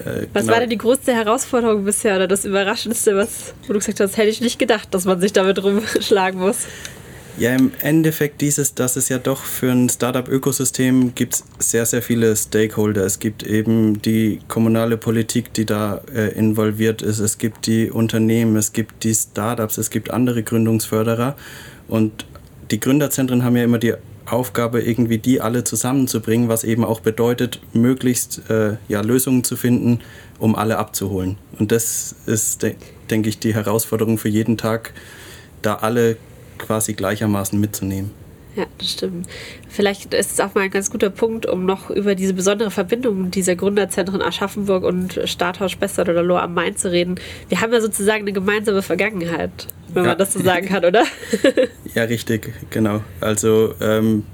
äh, 0.06 0.28
was 0.34 0.44
genau. 0.44 0.54
war 0.54 0.60
denn 0.60 0.70
die 0.70 0.78
größte 0.78 1.14
Herausforderung 1.14 1.84
bisher 1.84 2.16
oder 2.16 2.28
das 2.28 2.46
Überraschendste, 2.46 3.16
was, 3.16 3.54
wo 3.66 3.74
du 3.74 3.80
gesagt 3.80 4.00
hast, 4.00 4.18
hätte 4.18 4.30
ich 4.30 4.40
nicht 4.40 4.60
gedacht, 4.60 4.94
dass 4.94 5.06
man 5.06 5.20
sich 5.20 5.34
damit 5.34 5.64
rumschlagen 5.64 6.40
muss? 6.40 6.68
Ja, 7.38 7.56
im 7.56 7.72
Endeffekt 7.82 8.42
dieses, 8.42 8.76
dass 8.76 8.98
es 8.98 9.10
ja 9.10 9.18
doch 9.18 9.44
für 9.44 9.72
ein 9.72 9.90
Startup-Ökosystem 9.90 11.16
gibt 11.16 11.44
sehr, 11.60 11.86
sehr 11.86 12.02
viele 12.02 12.36
Stakeholder. 12.36 13.06
Es 13.06 13.20
gibt 13.20 13.44
eben 13.44 14.02
die 14.02 14.40
kommunale 14.48 14.98
Politik, 14.98 15.54
die 15.54 15.66
da 15.66 16.02
äh, 16.14 16.34
involviert 16.38 17.02
ist. 17.02 17.20
Es 17.20 17.38
gibt 17.38 17.68
die 17.68 17.90
Unternehmen, 17.90 18.56
es 18.58 18.74
gibt 18.74 19.04
die 19.04 19.16
Startups, 19.16 19.78
es 19.78 19.90
gibt 19.90 20.12
andere 20.12 20.44
Gründungsförderer. 20.44 21.36
Und 21.88 22.26
die 22.70 22.80
Gründerzentren 22.80 23.44
haben 23.44 23.56
ja 23.56 23.64
immer 23.64 23.80
die 23.80 23.94
Aufgabe, 24.26 24.82
irgendwie 24.82 25.18
die 25.18 25.42
alle 25.42 25.64
zusammenzubringen, 25.64 26.48
was 26.48 26.64
eben 26.64 26.86
auch 26.86 27.00
bedeutet, 27.00 27.60
möglichst 27.74 28.50
äh, 28.50 28.78
ja, 28.88 29.02
Lösungen 29.02 29.44
zu 29.44 29.56
finden, 29.56 30.00
um 30.38 30.56
alle 30.56 30.78
abzuholen. 30.78 31.38
Und 31.58 31.72
das 31.72 32.16
ist, 32.26 32.64
de 32.64 32.76
denke 33.10 33.28
ich, 33.28 33.40
die 33.40 33.54
Herausforderung 33.54 34.18
für 34.18 34.30
jeden 34.30 34.58
Tag, 34.58 34.94
da 35.62 35.76
alle 35.76 36.16
quasi 36.62 36.94
gleichermaßen 36.94 37.60
mitzunehmen. 37.60 38.12
Ja, 38.56 38.66
das 38.78 38.92
stimmt. 38.92 39.28
Vielleicht 39.70 40.14
ist 40.14 40.32
es 40.34 40.40
auch 40.42 40.54
mal 40.56 40.62
ein 40.62 40.72
ganz 40.72 40.92
guter 40.92 41.10
Punkt, 41.10 41.46
um 41.46 41.66
noch 41.66 41.90
über 41.90 42.16
diese 42.16 42.34
besondere 42.34 42.70
Verbindung 42.70 43.32
dieser 43.32 43.56
Gründerzentren 43.56 44.22
Aschaffenburg 44.22 44.84
und 44.84 45.22
Starthaus 45.24 45.72
Spessart 45.72 46.10
oder 46.10 46.22
Lohr 46.22 46.42
am 46.42 46.54
Main 46.54 46.76
zu 46.76 46.92
reden. 46.92 47.16
Wir 47.48 47.62
haben 47.62 47.72
ja 47.72 47.80
sozusagen 47.80 48.24
eine 48.24 48.34
gemeinsame 48.34 48.82
Vergangenheit, 48.82 49.68
wenn 49.94 50.04
ja. 50.04 50.10
man 50.10 50.18
das 50.18 50.34
so 50.34 50.42
sagen 50.42 50.68
kann, 50.68 50.84
oder? 50.84 51.06
ja, 51.96 52.04
richtig, 52.04 52.54
genau. 52.70 53.02
Also 53.22 53.74
ähm, 53.80 54.26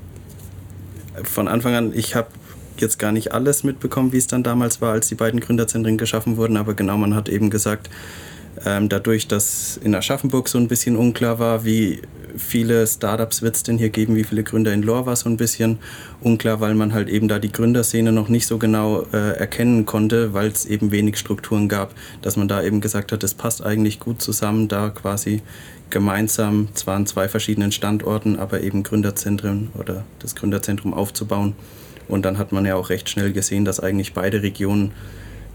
von 1.23 1.47
Anfang 1.47 1.75
an, 1.75 1.93
ich 1.95 2.15
habe 2.15 2.29
jetzt 2.77 2.97
gar 2.97 3.11
nicht 3.11 3.33
alles 3.33 3.63
mitbekommen, 3.63 4.13
wie 4.13 4.17
es 4.17 4.27
dann 4.27 4.41
damals 4.41 4.81
war, 4.81 4.93
als 4.93 5.07
die 5.07 5.15
beiden 5.15 5.39
Gründerzentren 5.39 5.97
geschaffen 5.97 6.37
wurden, 6.37 6.57
aber 6.57 6.73
genau, 6.73 6.97
man 6.97 7.15
hat 7.15 7.29
eben 7.29 7.51
gesagt, 7.51 7.89
ähm, 8.65 8.89
dadurch, 8.89 9.27
dass 9.27 9.77
in 9.77 9.95
Aschaffenburg 9.95 10.47
so 10.49 10.57
ein 10.57 10.67
bisschen 10.67 10.95
unklar 10.95 11.39
war, 11.39 11.65
wie 11.65 12.01
viele 12.37 12.85
Startups 12.85 13.41
wird 13.41 13.55
es 13.55 13.63
denn 13.63 13.77
hier 13.77 13.89
geben, 13.89 14.15
wie 14.15 14.23
viele 14.23 14.43
Gründer 14.43 14.73
in 14.73 14.83
Lohr 14.83 15.05
war 15.05 15.15
so 15.15 15.29
ein 15.29 15.37
bisschen 15.37 15.79
unklar, 16.21 16.59
weil 16.59 16.75
man 16.75 16.93
halt 16.93 17.09
eben 17.09 17.27
da 17.27 17.39
die 17.39 17.51
Gründerszene 17.51 18.11
noch 18.11 18.29
nicht 18.29 18.47
so 18.47 18.57
genau 18.57 19.03
äh, 19.13 19.37
erkennen 19.37 19.85
konnte, 19.85 20.33
weil 20.33 20.47
es 20.47 20.65
eben 20.65 20.91
wenig 20.91 21.17
Strukturen 21.17 21.67
gab, 21.67 21.93
dass 22.21 22.37
man 22.37 22.47
da 22.47 22.61
eben 22.61 22.81
gesagt 22.81 23.11
hat, 23.11 23.23
das 23.23 23.33
passt 23.33 23.63
eigentlich 23.63 23.99
gut 23.99 24.21
zusammen, 24.21 24.67
da 24.67 24.89
quasi 24.89 25.41
gemeinsam, 25.89 26.69
zwar 26.73 26.95
an 26.95 27.05
zwei 27.07 27.27
verschiedenen 27.27 27.71
Standorten, 27.71 28.37
aber 28.37 28.61
eben 28.61 28.83
Gründerzentren 28.83 29.69
oder 29.77 30.05
das 30.19 30.35
Gründerzentrum 30.35 30.93
aufzubauen. 30.93 31.55
Und 32.07 32.23
dann 32.23 32.37
hat 32.37 32.51
man 32.51 32.65
ja 32.65 32.75
auch 32.75 32.89
recht 32.89 33.09
schnell 33.09 33.33
gesehen, 33.33 33.65
dass 33.65 33.79
eigentlich 33.79 34.13
beide 34.13 34.41
Regionen 34.41 34.91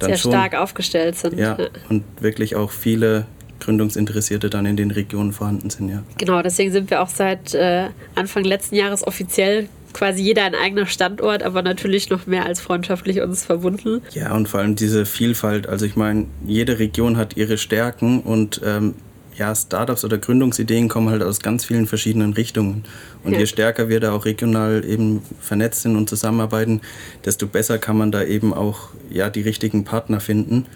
dann 0.02 0.10
sehr 0.10 0.18
schon, 0.18 0.32
stark 0.32 0.54
aufgestellt 0.54 1.16
sind. 1.16 1.38
Ja, 1.38 1.56
und 1.88 2.04
wirklich 2.20 2.56
auch 2.56 2.70
viele 2.70 3.26
Gründungsinteressierte 3.60 4.50
dann 4.50 4.66
in 4.66 4.76
den 4.76 4.90
Regionen 4.90 5.32
vorhanden 5.32 5.70
sind, 5.70 5.88
ja. 5.88 6.02
Genau, 6.18 6.42
deswegen 6.42 6.72
sind 6.72 6.90
wir 6.90 7.00
auch 7.00 7.08
seit 7.08 7.54
äh, 7.54 7.88
Anfang 8.14 8.44
letzten 8.44 8.74
Jahres 8.74 9.06
offiziell 9.06 9.68
quasi 9.92 10.22
jeder 10.22 10.44
ein 10.44 10.54
eigener 10.54 10.86
Standort, 10.86 11.42
aber 11.42 11.62
natürlich 11.62 12.10
noch 12.10 12.26
mehr 12.26 12.46
als 12.46 12.60
freundschaftlich 12.60 13.20
uns 13.20 13.44
verbunden. 13.44 14.02
Ja, 14.12 14.34
und 14.34 14.48
vor 14.48 14.60
allem 14.60 14.74
diese 14.74 15.06
Vielfalt. 15.06 15.68
Also 15.68 15.86
ich 15.86 15.96
meine, 15.96 16.26
jede 16.46 16.78
Region 16.78 17.16
hat 17.16 17.36
ihre 17.36 17.58
Stärken 17.58 18.20
und 18.20 18.60
ähm, 18.64 18.94
ja, 19.36 19.54
Startups 19.54 20.04
oder 20.04 20.18
Gründungsideen 20.18 20.88
kommen 20.88 21.08
halt 21.08 21.22
aus 21.22 21.40
ganz 21.40 21.64
vielen 21.64 21.86
verschiedenen 21.86 22.32
Richtungen. 22.34 22.84
Und 23.24 23.32
ja. 23.32 23.40
je 23.40 23.46
stärker 23.46 23.88
wir 23.88 24.00
da 24.00 24.12
auch 24.12 24.24
regional 24.24 24.84
eben 24.84 25.22
vernetzt 25.40 25.82
sind 25.82 25.96
und 25.96 26.08
zusammenarbeiten, 26.08 26.80
desto 27.24 27.46
besser 27.46 27.78
kann 27.78 27.96
man 27.96 28.12
da 28.12 28.22
eben 28.22 28.52
auch 28.52 28.90
ja, 29.10 29.30
die 29.30 29.40
richtigen 29.40 29.84
Partner 29.84 30.20
finden, 30.20 30.66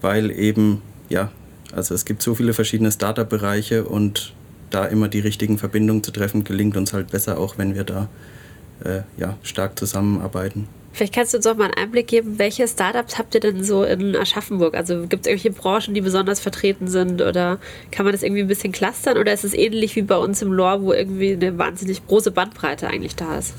weil 0.00 0.30
eben, 0.30 0.82
ja, 1.08 1.30
also 1.72 1.94
es 1.94 2.04
gibt 2.04 2.22
so 2.22 2.34
viele 2.34 2.54
verschiedene 2.54 2.92
Startup-Bereiche 2.92 3.84
und 3.84 4.32
da 4.70 4.84
immer 4.86 5.08
die 5.08 5.20
richtigen 5.20 5.58
Verbindungen 5.58 6.02
zu 6.02 6.10
treffen, 6.10 6.44
gelingt 6.44 6.76
uns 6.76 6.92
halt 6.92 7.10
besser, 7.10 7.38
auch 7.38 7.58
wenn 7.58 7.74
wir 7.74 7.84
da 7.84 8.08
äh, 8.84 9.02
ja, 9.16 9.36
stark 9.42 9.78
zusammenarbeiten. 9.78 10.68
Vielleicht 10.96 11.14
kannst 11.14 11.34
du 11.34 11.36
uns 11.36 11.46
auch 11.46 11.56
mal 11.56 11.64
einen 11.64 11.74
Einblick 11.74 12.06
geben, 12.06 12.38
welche 12.38 12.66
Startups 12.66 13.18
habt 13.18 13.34
ihr 13.34 13.40
denn 13.42 13.62
so 13.62 13.84
in 13.84 14.16
Aschaffenburg? 14.16 14.74
Also 14.74 15.02
gibt 15.06 15.26
es 15.26 15.30
irgendwelche 15.30 15.50
Branchen, 15.50 15.92
die 15.92 16.00
besonders 16.00 16.40
vertreten 16.40 16.88
sind 16.88 17.20
oder 17.20 17.58
kann 17.90 18.06
man 18.06 18.12
das 18.12 18.22
irgendwie 18.22 18.40
ein 18.40 18.48
bisschen 18.48 18.72
clustern 18.72 19.18
oder 19.18 19.30
ist 19.34 19.44
es 19.44 19.52
ähnlich 19.52 19.94
wie 19.94 20.00
bei 20.00 20.16
uns 20.16 20.40
im 20.40 20.54
Lore, 20.54 20.80
wo 20.80 20.94
irgendwie 20.94 21.34
eine 21.34 21.58
wahnsinnig 21.58 22.06
große 22.06 22.30
Bandbreite 22.30 22.88
eigentlich 22.88 23.14
da 23.14 23.36
ist? 23.36 23.52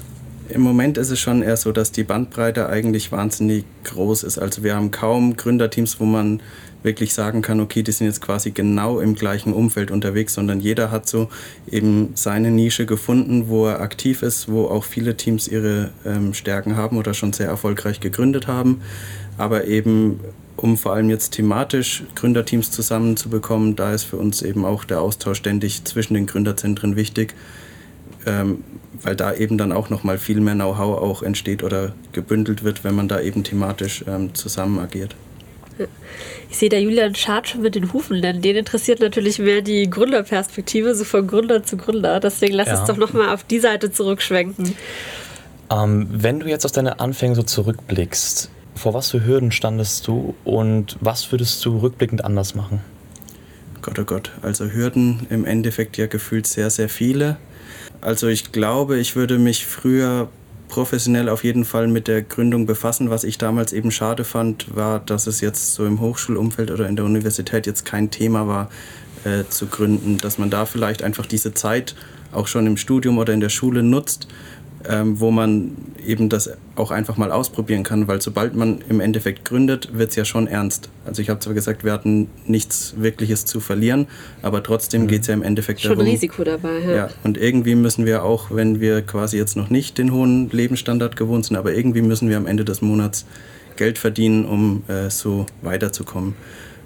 Im 0.49 0.61
Moment 0.61 0.97
ist 0.97 1.11
es 1.11 1.19
schon 1.19 1.43
eher 1.43 1.57
so, 1.57 1.71
dass 1.71 1.91
die 1.91 2.03
Bandbreite 2.03 2.69
eigentlich 2.69 3.11
wahnsinnig 3.11 3.65
groß 3.83 4.23
ist. 4.23 4.39
Also 4.39 4.63
wir 4.63 4.75
haben 4.75 4.89
kaum 4.89 5.37
Gründerteams, 5.37 5.99
wo 5.99 6.05
man 6.05 6.41
wirklich 6.87 7.13
sagen 7.13 7.41
kann, 7.41 7.59
okay, 7.59 7.83
die 7.83 7.91
sind 7.91 8.07
jetzt 8.07 8.21
quasi 8.21 8.51
genau 8.51 8.99
im 8.99 9.13
gleichen 9.13 9.53
Umfeld 9.53 9.91
unterwegs, 9.91 10.33
sondern 10.33 10.61
jeder 10.61 10.89
hat 10.89 11.07
so 11.07 11.29
eben 11.69 12.11
seine 12.15 12.49
Nische 12.49 12.85
gefunden, 12.85 13.49
wo 13.49 13.67
er 13.67 13.81
aktiv 13.81 14.23
ist, 14.23 14.49
wo 14.49 14.65
auch 14.65 14.85
viele 14.85 15.17
Teams 15.17 15.49
ihre 15.49 15.91
ähm, 16.05 16.33
Stärken 16.33 16.77
haben 16.77 16.97
oder 16.97 17.13
schon 17.13 17.33
sehr 17.33 17.47
erfolgreich 17.47 17.99
gegründet 17.99 18.47
haben. 18.47 18.81
Aber 19.37 19.65
eben, 19.65 20.21
um 20.55 20.77
vor 20.77 20.93
allem 20.93 21.09
jetzt 21.09 21.31
thematisch 21.31 22.03
Gründerteams 22.15 22.71
zusammenzubekommen, 22.71 23.75
da 23.75 23.93
ist 23.93 24.05
für 24.05 24.17
uns 24.17 24.41
eben 24.41 24.63
auch 24.63 24.85
der 24.85 25.01
Austausch 25.01 25.39
ständig 25.39 25.83
zwischen 25.83 26.13
den 26.13 26.25
Gründerzentren 26.25 26.95
wichtig. 26.95 27.35
Ähm, 28.25 28.63
weil 29.03 29.15
da 29.15 29.33
eben 29.33 29.59
dann 29.59 29.71
auch 29.71 29.91
nochmal 29.91 30.17
viel 30.17 30.39
mehr 30.39 30.55
Know-how 30.55 30.97
auch 30.97 31.21
entsteht 31.21 31.61
oder 31.61 31.93
gebündelt 32.13 32.63
wird, 32.63 32.83
wenn 32.83 32.95
man 32.95 33.07
da 33.07 33.21
eben 33.21 33.43
thematisch 33.43 34.03
ähm, 34.07 34.33
zusammen 34.33 34.79
agiert. 34.79 35.15
Ich 36.49 36.57
sehe 36.57 36.69
da 36.69 36.77
Julian 36.77 37.15
Schad 37.15 37.49
schon 37.49 37.61
mit 37.61 37.75
den 37.75 37.91
Hufen, 37.93 38.21
denn 38.21 38.41
den 38.41 38.55
interessiert 38.55 38.99
natürlich 38.99 39.39
mehr 39.39 39.61
die 39.61 39.89
Gründerperspektive, 39.89 40.95
so 40.95 41.03
von 41.03 41.27
Gründer 41.27 41.63
zu 41.63 41.77
Gründer. 41.77 42.19
Deswegen 42.19 42.53
lass 42.53 42.67
ja. 42.67 42.79
uns 42.79 42.87
doch 42.87 42.97
nochmal 42.97 43.33
auf 43.33 43.43
die 43.43 43.59
Seite 43.59 43.91
zurückschwenken. 43.91 44.75
Ähm, 45.69 46.07
wenn 46.09 46.39
du 46.39 46.47
jetzt 46.47 46.65
auf 46.65 46.71
deine 46.71 46.99
Anfänge 46.99 47.35
so 47.35 47.43
zurückblickst, 47.43 48.49
vor 48.75 48.93
was 48.93 49.11
für 49.11 49.25
Hürden 49.25 49.51
standest 49.51 50.07
du 50.07 50.35
und 50.43 50.97
was 51.01 51.31
würdest 51.31 51.65
du 51.65 51.79
rückblickend 51.79 52.23
anders 52.23 52.55
machen? 52.55 52.81
Gott, 53.81 53.99
oh 53.99 54.03
Gott, 54.03 54.31
also 54.41 54.65
Hürden 54.65 55.27
im 55.29 55.45
Endeffekt 55.45 55.97
ja 55.97 56.07
gefühlt 56.07 56.47
sehr, 56.47 56.69
sehr 56.69 56.89
viele. 56.89 57.37
Also 58.01 58.27
ich 58.27 58.51
glaube, 58.51 58.99
ich 58.99 59.15
würde 59.15 59.39
mich 59.39 59.65
früher 59.65 60.29
professionell 60.67 61.29
auf 61.29 61.43
jeden 61.43 61.65
Fall 61.65 61.87
mit 61.87 62.07
der 62.07 62.21
Gründung 62.21 62.65
befassen. 62.65 63.09
Was 63.09 63.23
ich 63.23 63.37
damals 63.37 63.73
eben 63.73 63.91
schade 63.91 64.23
fand, 64.23 64.75
war, 64.75 64.99
dass 64.99 65.27
es 65.27 65.41
jetzt 65.41 65.73
so 65.73 65.85
im 65.85 65.99
Hochschulumfeld 65.99 66.71
oder 66.71 66.87
in 66.87 66.95
der 66.95 67.05
Universität 67.05 67.65
jetzt 67.65 67.85
kein 67.85 68.11
Thema 68.11 68.47
war, 68.47 68.69
äh, 69.23 69.43
zu 69.49 69.67
gründen. 69.67 70.17
Dass 70.17 70.37
man 70.37 70.49
da 70.49 70.65
vielleicht 70.65 71.03
einfach 71.03 71.25
diese 71.25 71.53
Zeit 71.53 71.95
auch 72.31 72.47
schon 72.47 72.67
im 72.67 72.77
Studium 72.77 73.17
oder 73.17 73.33
in 73.33 73.39
der 73.39 73.49
Schule 73.49 73.83
nutzt, 73.83 74.27
ähm, 74.89 75.19
wo 75.19 75.31
man 75.31 75.71
eben 76.05 76.29
das 76.29 76.49
auch 76.75 76.91
einfach 76.91 77.17
mal 77.17 77.31
ausprobieren 77.31 77.83
kann, 77.83 78.07
weil 78.07 78.21
sobald 78.21 78.55
man 78.55 78.79
im 78.89 78.99
Endeffekt 78.99 79.45
gründet, 79.45 79.89
wird 79.97 80.11
es 80.11 80.15
ja 80.15 80.25
schon 80.25 80.47
ernst. 80.47 80.89
Also 81.05 81.21
ich 81.21 81.29
habe 81.29 81.39
zwar 81.39 81.53
gesagt, 81.53 81.83
wir 81.83 81.91
hatten 81.91 82.29
nichts 82.45 82.95
Wirkliches 82.97 83.45
zu 83.45 83.59
verlieren, 83.59 84.07
aber 84.41 84.63
trotzdem 84.63 85.03
mhm. 85.03 85.07
geht 85.07 85.21
es 85.21 85.27
ja 85.27 85.33
im 85.33 85.43
Endeffekt 85.43 85.81
schon 85.81 85.91
darum... 85.91 86.05
Schon 86.05 86.13
Risiko 86.13 86.43
dabei, 86.43 86.79
ja. 86.79 86.95
ja. 86.95 87.09
Und 87.23 87.37
irgendwie 87.37 87.75
müssen 87.75 88.05
wir 88.05 88.23
auch, 88.23 88.51
wenn 88.51 88.79
wir 88.79 89.01
quasi 89.01 89.37
jetzt 89.37 89.57
noch 89.57 89.69
nicht 89.69 89.97
den 89.97 90.11
hohen 90.11 90.49
Lebensstandard 90.49 91.15
gewohnt 91.15 91.45
sind, 91.45 91.57
aber 91.57 91.73
irgendwie 91.73 92.01
müssen 92.01 92.29
wir 92.29 92.37
am 92.37 92.47
Ende 92.47 92.63
des 92.63 92.81
Monats 92.81 93.25
Geld 93.75 93.97
verdienen, 93.97 94.45
um 94.45 94.83
äh, 94.87 95.09
so 95.09 95.45
weiterzukommen. 95.61 96.35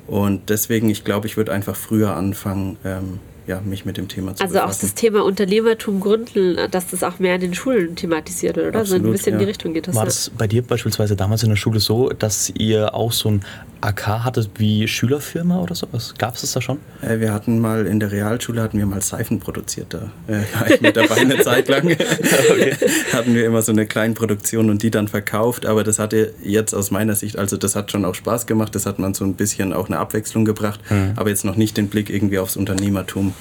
Und 0.08 0.50
deswegen, 0.50 0.90
ich 0.90 1.04
glaube, 1.04 1.28
ich 1.28 1.38
würde 1.38 1.54
einfach 1.54 1.76
früher 1.76 2.16
anfangen, 2.16 2.78
ähm, 2.84 3.20
ja, 3.48 3.60
mich 3.62 3.86
mit 3.86 3.98
dem 3.98 4.08
Thema 4.08 4.36
zu 4.36 4.44
Also 4.44 4.54
befassen. 4.54 4.78
auch 4.78 4.82
das 4.82 4.94
Thema 4.94 5.24
Unternehmertum 5.24 6.00
gründen, 6.00 6.58
dass 6.70 6.88
das 6.88 7.04
auch 7.04 7.20
mehr 7.20 7.36
in 7.36 7.42
den 7.42 7.54
Schulen 7.54 7.96
thematisiert 7.96 8.56
wird, 8.56 8.68
oder? 8.68 8.80
Absolut, 8.82 9.02
so 9.02 9.08
ein 9.08 9.12
bisschen 9.12 9.34
ja. 9.34 9.34
in 9.34 9.40
die 9.40 9.46
Richtung 9.46 9.74
geht 9.74 9.88
das. 9.88 9.96
War 9.96 10.06
das 10.06 10.30
bei 10.30 10.48
dir 10.48 10.62
beispielsweise 10.62 11.16
damals 11.16 11.44
in 11.44 11.50
der 11.50 11.56
Schule 11.56 11.80
so, 11.80 12.10
dass 12.10 12.52
ihr 12.58 12.94
auch 12.94 13.12
so 13.12 13.30
ein 13.30 13.46
AK 13.82 14.24
hattet 14.24 14.50
wie 14.58 14.88
Schülerfirma 14.88 15.60
oder 15.60 15.74
sowas? 15.74 16.13
Gab 16.17 16.36
es 16.36 16.41
das 16.41 16.52
da 16.54 16.62
schon? 16.62 16.78
Äh, 17.02 17.20
wir 17.20 17.34
hatten 17.34 17.60
mal 17.60 17.88
in 17.88 18.00
der 18.00 18.12
Realschule 18.12 18.62
hatten 18.62 18.78
wir 18.78 18.86
mal 18.86 19.02
Seifen 19.02 19.39
produziert. 19.39 19.94
Da 19.94 20.12
äh, 20.28 20.41
war 20.60 20.70
ich 20.70 20.82
mit 20.82 20.96
dabei 20.96 21.17
eine 21.17 21.39
Zeit 21.39 21.67
lang. 21.67 21.86
okay. 21.91 22.76
hatten 23.13 23.34
wir 23.34 23.46
immer 23.46 23.62
so 23.63 23.72
eine 23.72 23.88
kleine 23.88 24.13
Produktion 24.13 24.70
und 24.70 24.84
die 24.84 24.91
dann 24.91 25.08
verkauft. 25.08 25.65
Aber 25.65 25.84
das 25.84 25.98
hatte 25.98 26.34
jetzt 26.44 26.74
aus 26.74 26.91
meiner 26.91 27.15
Sicht, 27.15 27.38
also 27.38 27.58
das 27.58 27.76
hat 27.76 27.91
schon 27.91 28.06
auch 28.06 28.15
Spaß 28.15 28.46
gemacht. 28.46 28.76
Das 28.76 28.86
hat 28.86 29.00
man 29.00 29.13
so 29.13 29.26
ein 29.26 29.34
bisschen 29.34 29.74
auch 29.74 29.88
eine 29.88 29.98
Abwechslung 29.98 30.46
gebracht. 30.46 30.80
Mhm. 30.89 31.13
Aber 31.15 31.30
jetzt 31.30 31.44
noch 31.44 31.56
nicht 31.56 31.76
den 31.76 31.88
Blick 31.88 32.10
irgendwie 32.10 32.38
aufs 32.38 32.58
Unternehmertum. 32.58 33.34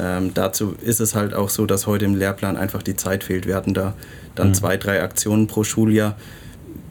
Ähm, 0.00 0.32
dazu 0.34 0.74
ist 0.82 1.00
es 1.00 1.14
halt 1.14 1.32
auch 1.32 1.48
so, 1.48 1.64
dass 1.64 1.86
heute 1.86 2.04
im 2.04 2.16
Lehrplan 2.16 2.56
einfach 2.56 2.82
die 2.82 2.96
Zeit 2.96 3.22
fehlt. 3.22 3.46
Wir 3.46 3.54
hatten 3.54 3.72
da 3.72 3.94
dann 4.34 4.48
mhm. 4.48 4.54
zwei, 4.54 4.76
drei 4.76 5.02
Aktionen 5.02 5.46
pro 5.46 5.62
Schuljahr 5.64 6.16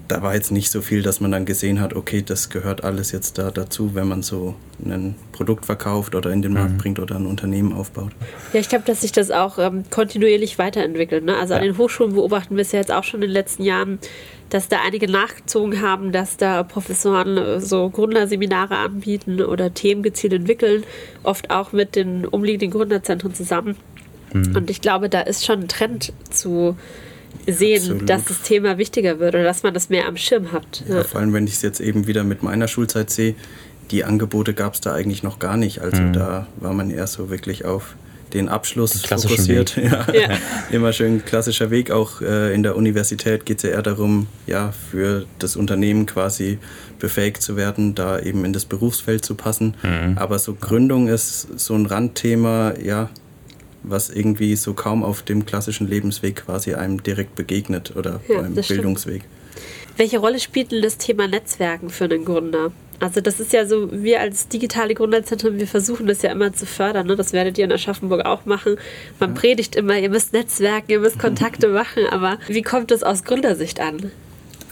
da 0.08 0.22
war 0.22 0.36
jetzt 0.36 0.52
nicht 0.52 0.70
so 0.70 0.82
viel, 0.82 1.02
dass 1.02 1.20
man 1.20 1.32
dann 1.32 1.46
gesehen 1.46 1.80
hat, 1.82 1.96
okay, 1.96 2.22
das 2.22 2.50
gehört 2.50 2.84
alles 2.84 3.12
jetzt 3.12 3.38
da 3.38 3.52
dazu, 3.52 3.96
wenn 3.96 4.08
man 4.08 4.22
so 4.24 4.56
ein 4.84 5.16
Produkt 5.32 5.66
verkauft 5.66 6.16
oder 6.16 6.32
in 6.32 6.42
den 6.42 6.54
Markt 6.54 6.74
mhm. 6.74 6.78
bringt 6.78 7.00
oder 7.00 7.16
ein 7.16 7.26
Unternehmen 7.26 7.74
aufbaut. 7.74 8.12
Ja, 8.54 8.60
ich 8.60 8.70
glaube, 8.70 8.86
dass 8.86 9.02
sich 9.02 9.12
das 9.12 9.32
auch 9.32 9.58
ähm, 9.58 9.84
kontinuierlich 9.90 10.60
weiterentwickelt. 10.60 11.24
Ne? 11.24 11.36
Also 11.36 11.54
ja. 11.54 11.60
an 11.60 11.66
den 11.66 11.78
Hochschulen 11.78 12.14
beobachten 12.14 12.56
wir 12.56 12.62
es 12.62 12.72
ja 12.72 12.80
jetzt 12.80 12.92
auch 12.92 13.04
schon 13.04 13.22
in 13.22 13.30
den 13.30 13.34
letzten 13.34 13.64
Jahren, 13.64 14.00
dass 14.50 14.68
da 14.68 14.78
einige 14.86 15.10
nachgezogen 15.10 15.82
haben, 15.82 16.12
dass 16.12 16.38
da 16.38 16.64
Professoren 16.64 17.38
äh, 17.38 17.60
so 17.60 17.90
Gründerseminare 17.90 18.78
anbieten 18.78 19.42
oder 19.42 19.74
Themen 19.74 20.04
gezielt 20.04 20.34
entwickeln, 20.34 20.84
oft 21.24 21.50
auch 21.50 21.72
mit 21.72 21.96
den 21.96 22.26
umliegenden 22.26 22.72
Gründerzentren 22.72 23.34
zusammen. 23.34 23.76
Mhm. 24.34 24.56
Und 24.56 24.70
ich 24.70 24.82
glaube, 24.82 25.10
da 25.10 25.22
ist 25.22 25.46
schon 25.46 25.62
ein 25.62 25.68
Trend 25.68 26.14
zu 26.30 26.78
sehen, 27.48 27.78
Absolut. 27.78 28.10
dass 28.10 28.26
das 28.26 28.42
Thema 28.42 28.78
wichtiger 28.78 29.20
wird 29.20 29.36
oder 29.36 29.44
dass 29.44 29.64
man 29.64 29.74
das 29.74 29.90
mehr 29.90 30.08
am 30.08 30.18
Schirm 30.18 30.52
hat. 30.52 30.84
Ja, 30.88 30.98
ja. 30.98 31.04
Vor 31.04 31.20
allem, 31.20 31.34
wenn 31.34 31.48
ich 31.48 31.54
es 31.54 31.62
jetzt 31.62 31.80
eben 31.80 32.08
wieder 32.08 32.24
mit 32.24 32.44
meiner 32.44 32.68
Schulzeit 32.68 33.10
sehe, 33.10 33.36
die 33.92 34.04
Angebote 34.04 34.54
gab 34.54 34.74
es 34.74 34.82
da 34.82 34.94
eigentlich 34.94 35.24
noch 35.24 35.40
gar 35.40 35.58
nicht. 35.58 35.80
Also 35.80 36.02
mhm. 36.02 36.14
da 36.14 36.48
war 36.58 36.74
man 36.74 36.90
eher 36.90 37.08
so 37.08 37.30
wirklich 37.30 37.66
auf 37.66 37.96
den 38.34 38.50
Abschluss 38.50 39.06
fokussiert. 39.06 39.78
Ja. 39.78 40.06
ja. 40.12 40.30
Immer 40.72 40.92
schön 40.94 41.24
klassischer 41.24 41.72
Weg. 41.72 41.92
Auch 41.92 42.22
äh, 42.22 42.54
in 42.54 42.64
der 42.64 42.76
Universität 42.76 43.46
geht 43.46 43.58
es 43.58 43.64
ja 43.64 43.70
eher 43.70 43.82
darum, 43.82 44.28
ja, 44.46 44.74
für 44.92 45.26
das 45.40 45.56
Unternehmen 45.56 46.06
quasi 46.06 46.60
befähigt 47.00 47.42
zu 47.42 47.56
werden, 47.56 47.96
da 47.96 48.20
eben 48.20 48.44
in 48.46 48.54
das 48.54 48.66
Berufsfeld 48.66 49.24
zu 49.24 49.36
passen. 49.36 49.76
Mhm. 49.84 50.18
Aber 50.18 50.40
so 50.40 50.54
Gründung 50.54 51.08
ist 51.08 51.60
so 51.60 51.76
ein 51.76 51.86
Randthema, 51.86 52.74
ja, 52.82 53.10
was 53.90 54.10
irgendwie 54.10 54.56
so 54.56 54.74
kaum 54.74 55.04
auf 55.04 55.22
dem 55.22 55.46
klassischen 55.46 55.88
Lebensweg 55.88 56.38
quasi 56.38 56.74
einem 56.74 57.04
direkt 57.04 57.36
begegnet 57.36 57.96
oder 57.96 58.22
ja, 58.28 58.42
beim 58.42 58.56
Bildungsweg. 58.56 59.24
Welche 59.98 60.20
Rolle 60.20 60.40
spielt 60.40 60.72
denn 60.72 60.82
das 60.82 60.98
Thema 60.98 61.28
Netzwerken 61.28 61.90
für 61.90 62.06
einen 62.06 62.26
Gründer? 62.26 62.72
Also 63.00 63.22
das 63.22 63.40
ist 63.40 63.54
ja 63.54 63.66
so, 63.66 63.90
wir 63.92 64.22
als 64.22 64.48
digitale 64.48 64.94
Gründerzentrum, 64.94 65.58
wir 65.58 65.68
versuchen 65.68 66.08
das 66.08 66.22
ja 66.22 66.32
immer 66.32 66.54
zu 66.54 66.66
fördern. 66.66 67.08
Ne? 67.08 67.16
Das 67.16 67.34
werdet 67.34 67.58
ihr 67.58 67.66
in 67.66 67.72
Aschaffenburg 67.72 68.26
auch 68.26 68.46
machen. 68.46 68.78
Man 69.20 69.32
ja. 69.32 69.40
predigt 69.40 69.76
immer, 69.76 69.98
ihr 69.98 70.10
müsst 70.10 70.34
Netzwerken, 70.34 70.92
ihr 70.92 71.00
müsst 71.00 71.20
Kontakte 71.20 71.68
machen. 71.70 72.06
Aber 72.10 72.38
wie 72.48 72.62
kommt 72.62 72.92
das 72.92 73.04
aus 73.04 73.24
Gründersicht 73.24 73.80
an? 73.80 74.12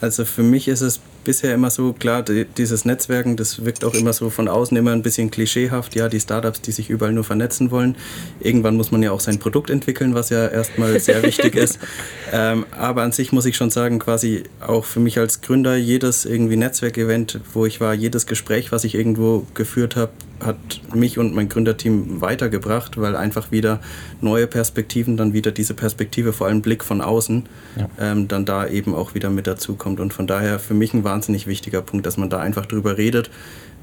Also 0.01 0.25
für 0.25 0.43
mich 0.43 0.67
ist 0.67 0.81
es 0.81 0.99
bisher 1.23 1.53
immer 1.53 1.69
so, 1.69 1.93
klar, 1.93 2.23
dieses 2.23 2.85
Netzwerken, 2.85 3.35
das 3.35 3.65
wirkt 3.65 3.83
auch 3.83 3.93
immer 3.93 4.13
so 4.13 4.29
von 4.29 4.47
außen 4.47 4.75
immer 4.77 4.91
ein 4.91 5.01
bisschen 5.01 5.31
klischeehaft. 5.31 5.95
Ja, 5.95 6.09
die 6.09 6.19
Startups, 6.19 6.61
die 6.61 6.71
sich 6.71 6.89
überall 6.89 7.13
nur 7.13 7.23
vernetzen 7.23 7.71
wollen. 7.71 7.95
Irgendwann 8.39 8.75
muss 8.75 8.91
man 8.91 9.03
ja 9.03 9.11
auch 9.11 9.19
sein 9.19 9.39
Produkt 9.39 9.69
entwickeln, 9.69 10.13
was 10.13 10.29
ja 10.29 10.47
erstmal 10.47 10.99
sehr 10.99 11.23
wichtig 11.23 11.55
ist. 11.55 11.79
Ähm, 12.35 12.65
aber 12.71 13.03
an 13.03 13.11
sich 13.11 13.31
muss 13.31 13.45
ich 13.45 13.55
schon 13.55 13.69
sagen, 13.69 13.99
quasi 13.99 14.43
auch 14.59 14.85
für 14.85 14.99
mich 14.99 15.19
als 15.19 15.41
Gründer, 15.41 15.75
jedes 15.75 16.25
irgendwie 16.25 16.55
Netzwerkevent, 16.55 17.39
wo 17.53 17.67
ich 17.67 17.79
war, 17.79 17.93
jedes 17.93 18.25
Gespräch, 18.25 18.71
was 18.71 18.85
ich 18.85 18.95
irgendwo 18.95 19.45
geführt 19.53 19.95
habe, 19.95 20.13
hat 20.39 20.81
mich 20.93 21.17
und 21.17 21.33
mein 21.33 21.49
Gründerteam 21.49 22.21
weitergebracht, 22.21 22.99
weil 22.99 23.15
einfach 23.15 23.51
wieder 23.51 23.79
neue 24.21 24.47
Perspektiven, 24.47 25.17
dann 25.17 25.33
wieder 25.33 25.51
diese 25.51 25.73
Perspektive, 25.73 26.33
vor 26.33 26.47
allem 26.47 26.61
Blick 26.61 26.83
von 26.83 27.01
außen, 27.01 27.43
ja. 27.77 27.89
ähm, 27.99 28.27
dann 28.27 28.45
da 28.45 28.67
eben 28.67 28.93
auch 28.95 29.15
wieder 29.15 29.29
mit 29.29 29.47
dazukommt. 29.47 29.99
Und 29.99 30.13
von 30.13 30.27
daher 30.27 30.59
für 30.59 30.73
mich 30.73 30.93
ein 30.93 31.03
wahnsinnig 31.03 31.47
wichtiger 31.47 31.81
Punkt, 31.81 32.05
dass 32.05 32.17
man 32.17 32.29
da 32.29 32.39
einfach 32.39 32.65
drüber 32.65 32.97
redet, 32.97 33.29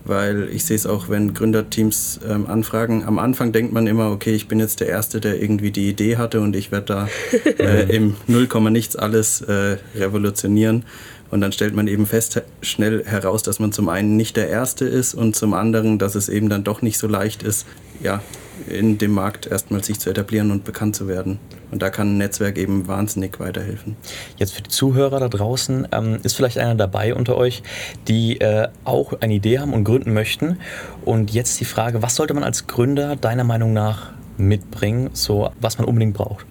weil 0.04 0.48
ich 0.50 0.64
sehe 0.64 0.76
es 0.76 0.86
auch, 0.86 1.08
wenn 1.08 1.34
Gründerteams 1.34 2.20
ähm, 2.28 2.46
anfragen. 2.46 3.04
Am 3.04 3.18
Anfang 3.18 3.52
denkt 3.52 3.72
man 3.72 3.86
immer, 3.86 4.10
okay, 4.10 4.34
ich 4.34 4.48
bin 4.48 4.58
jetzt 4.58 4.80
der 4.80 4.88
Erste, 4.88 5.20
der 5.20 5.40
irgendwie 5.40 5.70
die 5.70 5.88
Idee 5.88 6.16
hatte 6.16 6.40
und 6.40 6.56
ich 6.56 6.72
werde 6.72 6.86
da 6.86 7.08
äh, 7.58 7.94
im 7.94 8.16
Nullkomma 8.26 8.70
nichts 8.70 8.96
alles 8.96 9.42
äh, 9.42 9.76
revolutionieren. 9.94 10.84
Und 11.30 11.40
dann 11.40 11.52
stellt 11.52 11.74
man 11.74 11.86
eben 11.86 12.06
fest, 12.06 12.42
schnell 12.60 13.04
heraus, 13.04 13.42
dass 13.42 13.58
man 13.60 13.72
zum 13.72 13.88
einen 13.88 14.16
nicht 14.16 14.36
der 14.36 14.48
Erste 14.48 14.84
ist 14.84 15.14
und 15.14 15.36
zum 15.36 15.54
anderen, 15.54 15.98
dass 15.98 16.14
es 16.14 16.28
eben 16.28 16.48
dann 16.48 16.64
doch 16.64 16.82
nicht 16.82 16.98
so 16.98 17.06
leicht 17.06 17.42
ist, 17.42 17.66
ja, 18.02 18.20
in 18.68 18.98
dem 18.98 19.12
Markt 19.12 19.46
erstmal 19.46 19.82
sich 19.82 19.98
zu 20.00 20.10
etablieren 20.10 20.50
und 20.50 20.64
bekannt 20.64 20.96
zu 20.96 21.08
werden. 21.08 21.38
Und 21.70 21.82
da 21.82 21.90
kann 21.90 22.14
ein 22.14 22.18
Netzwerk 22.18 22.58
eben 22.58 22.88
wahnsinnig 22.88 23.38
weiterhelfen. 23.38 23.96
Jetzt 24.36 24.54
für 24.54 24.62
die 24.62 24.70
Zuhörer 24.70 25.20
da 25.20 25.28
draußen, 25.28 25.88
ähm, 25.92 26.18
ist 26.22 26.34
vielleicht 26.34 26.58
einer 26.58 26.74
dabei 26.74 27.14
unter 27.14 27.36
euch, 27.36 27.62
die 28.08 28.40
äh, 28.40 28.68
auch 28.84 29.20
eine 29.20 29.34
Idee 29.34 29.60
haben 29.60 29.72
und 29.72 29.84
gründen 29.84 30.12
möchten. 30.12 30.58
Und 31.04 31.32
jetzt 31.32 31.60
die 31.60 31.64
Frage, 31.64 32.02
was 32.02 32.16
sollte 32.16 32.34
man 32.34 32.42
als 32.42 32.66
Gründer 32.66 33.16
deiner 33.16 33.44
Meinung 33.44 33.72
nach 33.72 34.12
mitbringen, 34.36 35.10
so 35.12 35.50
was 35.60 35.78
man 35.78 35.86
unbedingt 35.86 36.14
braucht? 36.14 36.46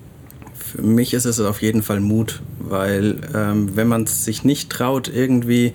Für 0.76 0.82
mich 0.82 1.14
ist 1.14 1.26
es 1.26 1.40
auf 1.40 1.62
jeden 1.62 1.84
Fall 1.84 2.00
Mut, 2.00 2.42
weil 2.60 3.18
ähm, 3.36 3.76
wenn 3.76 3.88
man 3.88 4.06
sich 4.06 4.44
nicht 4.44 4.70
traut, 4.70 5.08
irgendwie 5.14 5.74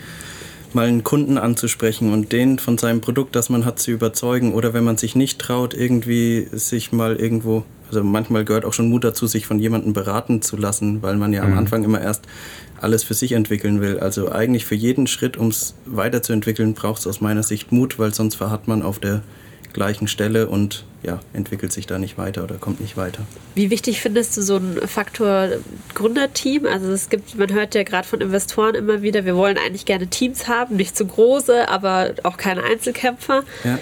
mal 0.74 0.86
einen 0.86 1.04
Kunden 1.04 1.38
anzusprechen 1.38 2.12
und 2.12 2.32
den 2.32 2.58
von 2.58 2.78
seinem 2.78 3.00
Produkt, 3.00 3.36
das 3.36 3.48
man 3.48 3.64
hat, 3.64 3.78
zu 3.78 3.90
überzeugen, 3.90 4.54
oder 4.54 4.74
wenn 4.74 4.84
man 4.84 4.96
sich 4.96 5.14
nicht 5.14 5.38
traut, 5.38 5.74
irgendwie 5.74 6.48
sich 6.52 6.92
mal 6.92 7.16
irgendwo, 7.16 7.64
also 7.88 8.02
manchmal 8.02 8.44
gehört 8.44 8.64
auch 8.64 8.72
schon 8.72 8.90
Mut 8.90 9.04
dazu, 9.04 9.26
sich 9.26 9.46
von 9.46 9.58
jemandem 9.58 9.92
beraten 9.92 10.42
zu 10.42 10.56
lassen, 10.56 11.02
weil 11.02 11.16
man 11.16 11.32
ja 11.32 11.44
mhm. 11.44 11.52
am 11.52 11.58
Anfang 11.58 11.84
immer 11.84 12.00
erst 12.00 12.24
alles 12.80 13.04
für 13.04 13.14
sich 13.14 13.32
entwickeln 13.32 13.80
will. 13.80 13.98
Also 13.98 14.30
eigentlich 14.30 14.64
für 14.64 14.74
jeden 14.74 15.06
Schritt, 15.06 15.36
um 15.36 15.48
es 15.48 15.74
weiterzuentwickeln, 15.86 16.74
braucht 16.74 17.00
es 17.00 17.06
aus 17.06 17.20
meiner 17.20 17.42
Sicht 17.42 17.72
Mut, 17.72 17.98
weil 17.98 18.12
sonst 18.12 18.34
verhat 18.34 18.68
man 18.68 18.82
auf 18.82 18.98
der 18.98 19.22
gleichen 19.74 20.08
Stelle 20.08 20.48
und 20.48 20.84
ja, 21.02 21.20
entwickelt 21.34 21.72
sich 21.72 21.86
da 21.86 21.98
nicht 21.98 22.16
weiter 22.16 22.44
oder 22.44 22.54
kommt 22.54 22.80
nicht 22.80 22.96
weiter. 22.96 23.26
Wie 23.54 23.68
wichtig 23.68 24.00
findest 24.00 24.36
du 24.36 24.42
so 24.42 24.56
einen 24.56 24.88
Faktor 24.88 25.48
Gründerteam? 25.94 26.64
Also 26.66 26.90
es 26.90 27.10
gibt, 27.10 27.36
man 27.36 27.52
hört 27.52 27.74
ja 27.74 27.82
gerade 27.82 28.08
von 28.08 28.22
Investoren 28.22 28.74
immer 28.74 29.02
wieder, 29.02 29.26
wir 29.26 29.36
wollen 29.36 29.58
eigentlich 29.58 29.84
gerne 29.84 30.06
Teams 30.06 30.48
haben, 30.48 30.76
nicht 30.76 30.96
zu 30.96 31.04
große, 31.04 31.68
aber 31.68 32.14
auch 32.22 32.38
keine 32.38 32.62
Einzelkämpfer. 32.62 33.42
Ja. 33.64 33.78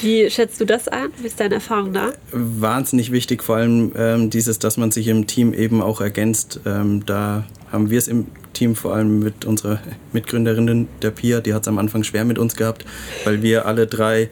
Wie 0.00 0.28
schätzt 0.30 0.60
du 0.60 0.64
das 0.64 0.88
ein? 0.88 1.08
Wie 1.20 1.26
ist 1.26 1.38
deine 1.38 1.56
Erfahrung 1.56 1.92
da? 1.92 2.12
Wahnsinnig 2.32 3.12
wichtig, 3.12 3.44
vor 3.44 3.56
allem 3.56 3.92
ähm, 3.96 4.30
dieses, 4.30 4.58
dass 4.58 4.76
man 4.76 4.90
sich 4.90 5.06
im 5.08 5.26
Team 5.26 5.52
eben 5.52 5.82
auch 5.82 6.00
ergänzt. 6.00 6.60
Ähm, 6.66 7.06
da 7.06 7.44
haben 7.70 7.90
wir 7.90 7.98
es 7.98 8.08
im 8.08 8.26
Team 8.54 8.74
vor 8.74 8.94
allem 8.94 9.20
mit 9.20 9.44
unserer 9.44 9.80
Mitgründerin, 10.12 10.88
der 11.02 11.10
Pia, 11.10 11.40
die 11.40 11.54
hat 11.54 11.62
es 11.62 11.68
am 11.68 11.78
Anfang 11.78 12.04
schwer 12.04 12.24
mit 12.24 12.38
uns 12.38 12.56
gehabt, 12.56 12.84
weil 13.24 13.42
wir 13.42 13.66
alle 13.66 13.86
drei 13.86 14.30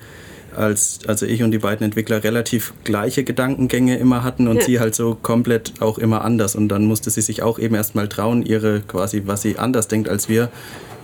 als 0.57 1.01
also 1.07 1.27
ich 1.27 1.43
und 1.43 1.51
die 1.51 1.59
beiden 1.59 1.85
Entwickler 1.85 2.23
relativ 2.23 2.75
gleiche 2.85 3.25
Gedankengänge 3.25 3.97
immer 3.97 4.23
hatten 4.23 4.49
und 4.49 4.57
ja. 4.57 4.63
sie 4.63 4.81
halt 4.81 4.95
so 4.95 5.17
komplett 5.21 5.75
auch 5.81 5.99
immer 5.99 6.25
anders 6.25 6.55
und 6.55 6.69
dann 6.69 6.85
musste 6.85 7.11
sie 7.11 7.23
sich 7.23 7.43
auch 7.43 7.59
eben 7.59 7.75
erstmal 7.75 8.09
trauen, 8.09 8.45
ihre 8.45 8.81
quasi 8.81 9.23
was 9.27 9.43
sie 9.43 9.59
anders 9.59 9.89
denkt 9.89 10.09
als 10.09 10.29
wir 10.29 10.51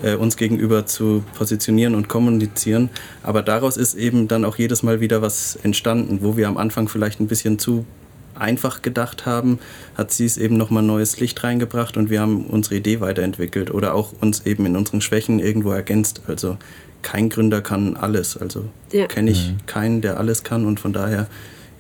äh, 0.03 0.15
uns 0.15 0.37
gegenüber 0.37 0.87
zu 0.87 1.25
positionieren 1.37 1.95
und 1.95 2.09
kommunizieren, 2.09 2.91
aber 3.23 3.43
daraus 3.43 3.77
ist 3.77 3.95
eben 3.95 4.29
dann 4.29 4.45
auch 4.45 4.57
jedes 4.57 4.83
Mal 4.83 5.01
wieder 5.01 5.23
was 5.23 5.57
entstanden, 5.63 6.21
wo 6.23 6.37
wir 6.37 6.49
am 6.49 6.57
Anfang 6.57 6.89
vielleicht 6.89 7.21
ein 7.21 7.27
bisschen 7.27 7.59
zu 7.59 7.85
einfach 8.39 8.83
gedacht 8.83 9.27
haben, 9.27 9.59
hat 9.97 10.13
sie 10.13 10.25
es 10.25 10.39
eben 10.39 10.57
nochmal 10.57 10.83
neues 10.83 11.19
Licht 11.21 11.43
reingebracht 11.43 11.97
und 11.97 12.11
wir 12.11 12.21
haben 12.21 12.47
unsere 12.47 12.77
Idee 12.77 13.01
weiterentwickelt 13.01 13.73
oder 13.73 13.95
auch 13.95 14.13
uns 14.21 14.47
eben 14.47 14.67
in 14.67 14.77
unseren 14.77 15.01
Schwächen 15.01 15.41
irgendwo 15.41 15.73
ergänzt. 15.73 16.23
Also 16.27 16.57
kein 17.03 17.29
Gründer 17.29 17.61
kann 17.61 17.97
alles. 17.97 18.37
Also 18.37 18.65
ja. 18.93 19.07
kenne 19.07 19.31
ich 19.31 19.51
mhm. 19.51 19.67
keinen, 19.67 20.01
der 20.01 20.19
alles 20.19 20.45
kann 20.45 20.67
und 20.67 20.81
von 20.81 20.93
daher 20.93 21.29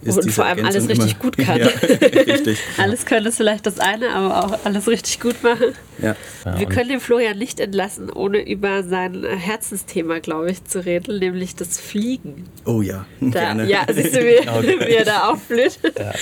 ist 0.02 0.16
und 0.16 0.30
vor 0.30 0.44
allem 0.44 0.64
alles 0.64 0.88
richtig 0.88 1.12
immer, 1.12 1.20
gut 1.20 1.36
kann. 1.38 1.58
ja, 1.58 1.66
richtig. 1.66 2.58
alles 2.78 3.04
können 3.04 3.26
ist 3.26 3.36
vielleicht 3.36 3.66
das 3.66 3.80
eine, 3.80 4.10
aber 4.10 4.44
auch 4.44 4.64
alles 4.64 4.86
richtig 4.86 5.20
gut 5.20 5.42
machen. 5.42 5.74
Ja. 6.00 6.14
Wir 6.56 6.66
können 6.66 6.88
den 6.88 7.00
Florian 7.00 7.36
nicht 7.36 7.58
entlassen, 7.58 8.10
ohne 8.10 8.48
über 8.48 8.84
sein 8.84 9.24
Herzensthema, 9.24 10.20
glaube 10.20 10.52
ich, 10.52 10.64
zu 10.64 10.84
reden, 10.84 11.18
nämlich 11.18 11.56
das 11.56 11.80
Fliegen. 11.80 12.44
Oh 12.64 12.80
ja, 12.80 13.06
da, 13.20 13.28
gerne. 13.28 13.68
Ja, 13.68 13.86
siehst 13.92 14.14
du, 14.14 14.20
wie, 14.20 14.38
okay. 14.48 14.78
wie 14.86 14.94
er 14.94 15.04
da 15.04 15.30
aufblüht. 15.30 15.78
Ja. 15.98 16.12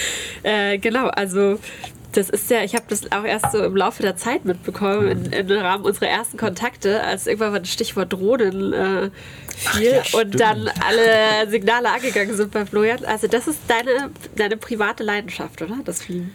Äh, 0.43 0.79
genau, 0.79 1.09
also 1.09 1.59
das 2.17 2.31
ist 2.31 2.51
ja, 2.51 2.63
ich 2.63 2.75
habe 2.75 2.87
das 2.89 3.13
auch 3.13 3.25
erst 3.25 3.53
so 3.53 3.63
im 3.63 3.77
Laufe 3.77 4.03
der 4.03 4.17
Zeit 4.17 4.45
mitbekommen, 4.45 5.33
im 5.33 5.51
Rahmen 5.51 5.85
unserer 5.85 6.09
ersten 6.09 6.39
Kontakte, 6.39 7.03
als 7.03 7.27
irgendwann 7.27 7.53
mal 7.53 7.61
das 7.61 7.73
Stichwort 7.73 8.13
Drohnen 8.13 8.73
äh, 8.73 9.11
fiel 9.55 10.01
ja, 10.03 10.19
und 10.19 10.41
dann 10.41 10.69
alle 10.87 11.49
Signale 11.51 11.91
angegangen 11.91 12.35
sind 12.35 12.53
bei 12.53 12.65
Florian. 12.65 13.05
Also 13.05 13.27
das 13.27 13.47
ist 13.47 13.59
deine, 13.69 14.11
deine 14.35 14.57
private 14.57 15.05
Leidenschaft, 15.05 15.61
oder? 15.61 15.79
Das 15.85 16.03
Fliegen. 16.03 16.35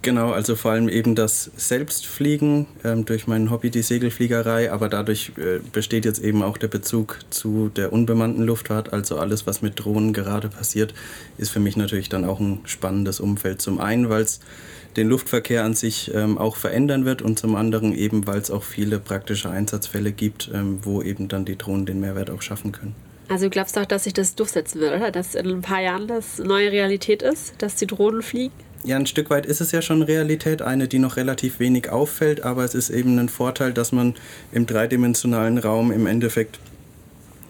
Genau, 0.00 0.30
also 0.30 0.54
vor 0.54 0.70
allem 0.70 0.88
eben 0.88 1.16
das 1.16 1.50
Selbstfliegen 1.56 2.66
ähm, 2.84 3.04
durch 3.04 3.26
mein 3.26 3.50
Hobby, 3.50 3.68
die 3.68 3.82
Segelfliegerei, 3.82 4.70
aber 4.70 4.88
dadurch 4.88 5.32
äh, 5.36 5.58
besteht 5.72 6.04
jetzt 6.04 6.20
eben 6.20 6.44
auch 6.44 6.56
der 6.56 6.68
Bezug 6.68 7.18
zu 7.30 7.68
der 7.68 7.92
unbemannten 7.92 8.44
Luftfahrt. 8.44 8.92
Also 8.92 9.18
alles, 9.18 9.46
was 9.48 9.60
mit 9.60 9.84
Drohnen 9.84 10.12
gerade 10.12 10.48
passiert, 10.48 10.94
ist 11.36 11.50
für 11.50 11.58
mich 11.58 11.76
natürlich 11.76 12.08
dann 12.08 12.24
auch 12.24 12.38
ein 12.38 12.60
spannendes 12.64 13.18
Umfeld. 13.18 13.60
Zum 13.60 13.80
einen, 13.80 14.08
weil 14.08 14.22
es 14.22 14.38
den 14.98 15.08
Luftverkehr 15.08 15.64
an 15.64 15.74
sich 15.74 16.12
ähm, 16.14 16.36
auch 16.36 16.56
verändern 16.56 17.04
wird 17.04 17.22
und 17.22 17.38
zum 17.38 17.54
anderen 17.54 17.94
eben, 17.94 18.26
weil 18.26 18.38
es 18.38 18.50
auch 18.50 18.64
viele 18.64 18.98
praktische 18.98 19.48
Einsatzfälle 19.48 20.12
gibt, 20.12 20.50
ähm, 20.52 20.80
wo 20.82 21.02
eben 21.02 21.28
dann 21.28 21.44
die 21.44 21.56
Drohnen 21.56 21.86
den 21.86 22.00
Mehrwert 22.00 22.30
auch 22.30 22.42
schaffen 22.42 22.72
können. 22.72 22.94
Also 23.28 23.44
du 23.44 23.50
glaubst 23.50 23.78
auch, 23.78 23.86
dass 23.86 24.04
sich 24.04 24.14
das 24.14 24.34
durchsetzen 24.34 24.80
wird, 24.80 24.96
oder? 24.96 25.10
Dass 25.10 25.34
in 25.34 25.46
ein 25.46 25.60
paar 25.60 25.80
Jahren 25.80 26.08
das 26.08 26.38
neue 26.38 26.72
Realität 26.72 27.22
ist, 27.22 27.54
dass 27.58 27.76
die 27.76 27.86
Drohnen 27.86 28.22
fliegen? 28.22 28.52
Ja, 28.84 28.96
ein 28.96 29.06
Stück 29.06 29.30
weit 29.30 29.46
ist 29.46 29.60
es 29.60 29.70
ja 29.70 29.82
schon 29.82 30.02
Realität, 30.02 30.62
eine, 30.62 30.88
die 30.88 30.98
noch 30.98 31.16
relativ 31.16 31.58
wenig 31.58 31.90
auffällt, 31.90 32.42
aber 32.42 32.64
es 32.64 32.74
ist 32.74 32.90
eben 32.90 33.18
ein 33.18 33.28
Vorteil, 33.28 33.72
dass 33.72 33.92
man 33.92 34.14
im 34.52 34.66
dreidimensionalen 34.66 35.58
Raum 35.58 35.92
im 35.92 36.06
Endeffekt 36.06 36.58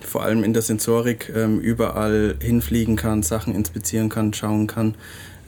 vor 0.00 0.22
allem 0.22 0.42
in 0.42 0.52
der 0.52 0.62
Sensorik 0.62 1.32
ähm, 1.34 1.60
überall 1.60 2.36
hinfliegen 2.40 2.96
kann, 2.96 3.22
Sachen 3.22 3.54
inspizieren 3.54 4.08
kann, 4.08 4.32
schauen 4.32 4.66
kann 4.66 4.94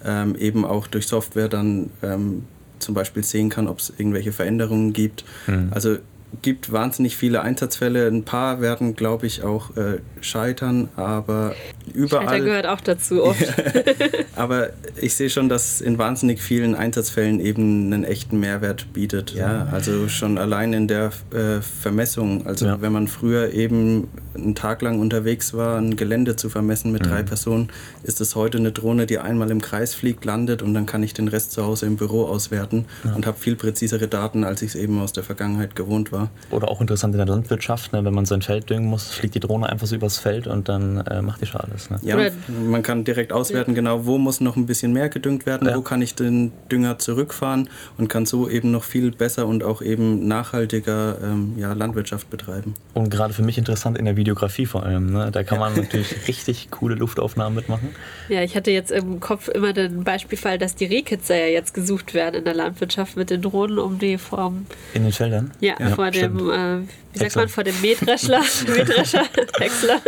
ähm, 0.04 0.34
eben 0.36 0.64
auch 0.64 0.86
durch 0.86 1.06
Software 1.06 1.48
dann 1.48 1.90
ähm, 2.02 2.44
zum 2.78 2.94
Beispiel 2.94 3.22
sehen 3.22 3.50
kann, 3.50 3.68
ob 3.68 3.78
es 3.78 3.92
irgendwelche 3.96 4.32
Veränderungen 4.32 4.92
gibt. 4.92 5.24
Mhm. 5.46 5.68
Also 5.70 5.98
gibt 6.42 6.72
wahnsinnig 6.72 7.16
viele 7.16 7.42
Einsatzfälle. 7.42 8.06
Ein 8.06 8.24
paar 8.24 8.60
werden, 8.60 8.96
glaube 8.96 9.26
ich, 9.26 9.42
auch 9.42 9.76
äh, 9.76 9.98
scheitern, 10.20 10.88
aber 10.96 11.54
überall. 11.92 12.26
Scheitern 12.26 12.44
gehört 12.44 12.66
auch 12.66 12.80
dazu 12.80 13.24
oft. 13.24 13.44
aber 14.36 14.70
ich 15.00 15.14
sehe 15.14 15.30
schon, 15.30 15.48
dass 15.48 15.74
es 15.74 15.80
in 15.80 15.98
wahnsinnig 15.98 16.40
vielen 16.40 16.74
Einsatzfällen 16.74 17.40
eben 17.40 17.92
einen 17.92 18.04
echten 18.04 18.40
Mehrwert 18.40 18.92
bietet. 18.92 19.34
Ja, 19.34 19.68
also 19.70 20.08
schon 20.08 20.38
allein 20.38 20.72
in 20.72 20.88
der 20.88 21.10
äh, 21.32 21.60
Vermessung. 21.60 22.46
Also 22.46 22.66
ja. 22.66 22.80
wenn 22.80 22.92
man 22.92 23.08
früher 23.08 23.52
eben 23.52 24.08
einen 24.34 24.54
Tag 24.54 24.82
lang 24.82 25.00
unterwegs 25.00 25.54
war, 25.54 25.78
ein 25.78 25.96
Gelände 25.96 26.36
zu 26.36 26.48
vermessen 26.48 26.92
mit 26.92 27.04
mhm. 27.04 27.10
drei 27.10 27.22
Personen, 27.22 27.68
ist 28.02 28.20
es 28.20 28.36
heute 28.36 28.58
eine 28.58 28.72
Drohne, 28.72 29.06
die 29.06 29.18
einmal 29.18 29.50
im 29.50 29.60
Kreis 29.60 29.94
fliegt, 29.94 30.24
landet 30.24 30.62
und 30.62 30.74
dann 30.74 30.86
kann 30.86 31.02
ich 31.02 31.14
den 31.14 31.28
Rest 31.28 31.52
zu 31.52 31.64
Hause 31.64 31.86
im 31.86 31.96
Büro 31.96 32.24
auswerten 32.24 32.86
ja. 33.04 33.14
und 33.14 33.26
habe 33.26 33.38
viel 33.38 33.56
präzisere 33.56 34.08
Daten, 34.08 34.44
als 34.44 34.62
ich 34.62 34.70
es 34.70 34.74
eben 34.76 35.00
aus 35.00 35.12
der 35.12 35.24
Vergangenheit 35.24 35.74
gewohnt 35.74 36.12
war. 36.12 36.19
Oder 36.50 36.68
auch 36.68 36.80
interessant 36.80 37.14
in 37.14 37.18
der 37.18 37.26
Landwirtschaft, 37.26 37.92
ne, 37.92 38.04
wenn 38.04 38.14
man 38.14 38.26
sein 38.26 38.42
Feld 38.42 38.70
düngen 38.70 38.86
muss, 38.86 39.10
fliegt 39.10 39.34
die 39.34 39.40
Drohne 39.40 39.68
einfach 39.68 39.86
so 39.86 39.94
übers 39.94 40.18
Feld 40.18 40.46
und 40.46 40.68
dann 40.68 40.98
äh, 41.06 41.22
macht 41.22 41.40
die 41.40 41.46
schon 41.46 41.60
alles. 41.60 41.90
Ne? 41.90 41.98
Ja, 42.02 42.16
man 42.48 42.82
kann 42.82 43.04
direkt 43.04 43.32
auswerten, 43.32 43.74
genau, 43.74 44.06
wo 44.06 44.18
muss 44.18 44.40
noch 44.40 44.56
ein 44.56 44.66
bisschen 44.66 44.92
mehr 44.92 45.08
gedüngt 45.08 45.46
werden, 45.46 45.68
ja. 45.68 45.76
wo 45.76 45.82
kann 45.82 46.02
ich 46.02 46.14
den 46.14 46.52
Dünger 46.70 46.98
zurückfahren 46.98 47.68
und 47.98 48.08
kann 48.08 48.26
so 48.26 48.48
eben 48.48 48.70
noch 48.70 48.84
viel 48.84 49.10
besser 49.10 49.46
und 49.46 49.62
auch 49.62 49.82
eben 49.82 50.26
nachhaltiger 50.26 51.18
ähm, 51.22 51.54
ja, 51.56 51.72
Landwirtschaft 51.72 52.30
betreiben. 52.30 52.74
Und 52.94 53.10
gerade 53.10 53.32
für 53.34 53.42
mich 53.42 53.58
interessant 53.58 53.98
in 53.98 54.04
der 54.04 54.16
Videografie 54.16 54.66
vor 54.66 54.84
allem. 54.84 55.12
Ne? 55.12 55.30
Da 55.32 55.42
kann 55.42 55.58
man 55.58 55.74
natürlich 55.74 56.14
richtig 56.28 56.70
coole 56.70 56.94
Luftaufnahmen 56.94 57.54
mitmachen. 57.54 57.90
Ja, 58.28 58.42
ich 58.42 58.56
hatte 58.56 58.70
jetzt 58.70 58.90
im 58.90 59.20
Kopf 59.20 59.48
immer 59.48 59.72
den 59.72 60.04
Beispielfall, 60.04 60.58
dass 60.58 60.74
die 60.74 60.86
Rehkitzer 60.86 61.36
ja 61.36 61.46
jetzt 61.46 61.74
gesucht 61.74 62.14
werden 62.14 62.36
in 62.36 62.44
der 62.44 62.54
Landwirtschaft 62.54 63.16
mit 63.16 63.30
den 63.30 63.42
Drohnen, 63.42 63.78
um 63.78 63.98
die 63.98 64.18
Form. 64.18 64.66
In 64.94 65.02
den 65.02 65.12
Feldern? 65.12 65.50
Ja, 65.60 65.74
ja 65.78 65.90
vor 65.90 66.09
stimmt. 66.14 66.40
dem, 66.40 66.50
äh, 66.50 66.86
wie 67.12 67.18
sagt 67.18 67.36
man, 67.36 67.48
vor 67.48 67.64
dem 67.64 67.80
Mähdreschler, 67.80 68.42
Mähdrescher, 68.68 69.24
Häcksler 69.58 70.00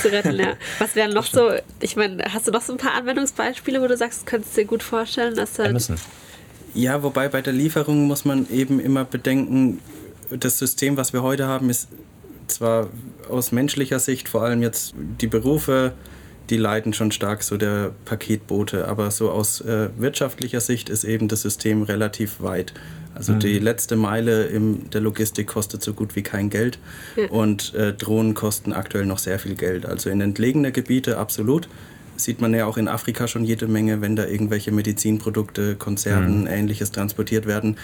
zu 0.00 0.12
retten. 0.12 0.38
Ja. 0.38 0.54
Was 0.78 0.94
wären 0.94 1.12
noch 1.12 1.26
so, 1.26 1.52
ich 1.80 1.96
meine, 1.96 2.22
hast 2.32 2.46
du 2.46 2.50
noch 2.50 2.62
so 2.62 2.72
ein 2.72 2.78
paar 2.78 2.94
Anwendungsbeispiele, 2.94 3.80
wo 3.80 3.86
du 3.86 3.96
sagst, 3.96 4.26
könntest 4.26 4.56
du 4.56 4.62
dir 4.62 4.66
gut 4.66 4.82
vorstellen, 4.82 5.34
dass 5.34 5.58
halt. 5.58 5.72
müssen. 5.72 5.96
Ja, 6.74 7.02
wobei 7.02 7.28
bei 7.28 7.42
der 7.42 7.52
Lieferung 7.52 8.06
muss 8.06 8.24
man 8.24 8.48
eben 8.50 8.78
immer 8.78 9.04
bedenken, 9.04 9.80
das 10.30 10.58
System, 10.58 10.96
was 10.96 11.12
wir 11.12 11.22
heute 11.22 11.46
haben, 11.46 11.70
ist 11.70 11.88
zwar 12.46 12.88
aus 13.28 13.52
menschlicher 13.52 13.98
Sicht 13.98 14.28
vor 14.28 14.42
allem 14.42 14.62
jetzt 14.62 14.94
die 15.20 15.26
Berufe, 15.26 15.92
die 16.50 16.56
leiden 16.56 16.92
schon 16.92 17.12
stark 17.12 17.42
so 17.42 17.56
der 17.56 17.92
Paketboote, 18.04 18.88
aber 18.88 19.10
so 19.10 19.30
aus 19.30 19.60
äh, 19.60 19.88
wirtschaftlicher 19.96 20.60
Sicht 20.60 20.88
ist 20.88 21.04
eben 21.04 21.28
das 21.28 21.42
System 21.42 21.82
relativ 21.82 22.40
weit. 22.40 22.72
Also 23.14 23.32
mhm. 23.32 23.40
die 23.40 23.58
letzte 23.58 23.96
Meile 23.96 24.44
in 24.44 24.90
der 24.90 25.00
Logistik 25.00 25.48
kostet 25.48 25.82
so 25.82 25.92
gut 25.92 26.14
wie 26.16 26.22
kein 26.22 26.50
Geld 26.50 26.78
ja. 27.16 27.28
und 27.28 27.74
äh, 27.74 27.92
Drohnen 27.92 28.34
kosten 28.34 28.72
aktuell 28.72 29.06
noch 29.06 29.18
sehr 29.18 29.38
viel 29.38 29.54
Geld. 29.54 29.86
Also 29.86 30.10
in 30.10 30.20
entlegene 30.20 30.72
Gebiete 30.72 31.18
absolut. 31.18 31.68
Sieht 32.18 32.40
man 32.40 32.52
ja 32.52 32.66
auch 32.66 32.76
in 32.76 32.88
Afrika 32.88 33.28
schon 33.28 33.44
jede 33.44 33.68
Menge, 33.68 34.00
wenn 34.00 34.16
da 34.16 34.26
irgendwelche 34.26 34.72
Medizinprodukte, 34.72 35.76
Konserven, 35.76 36.42
mhm. 36.42 36.46
ähnliches 36.48 36.90
transportiert 36.90 37.46
werden. 37.46 37.76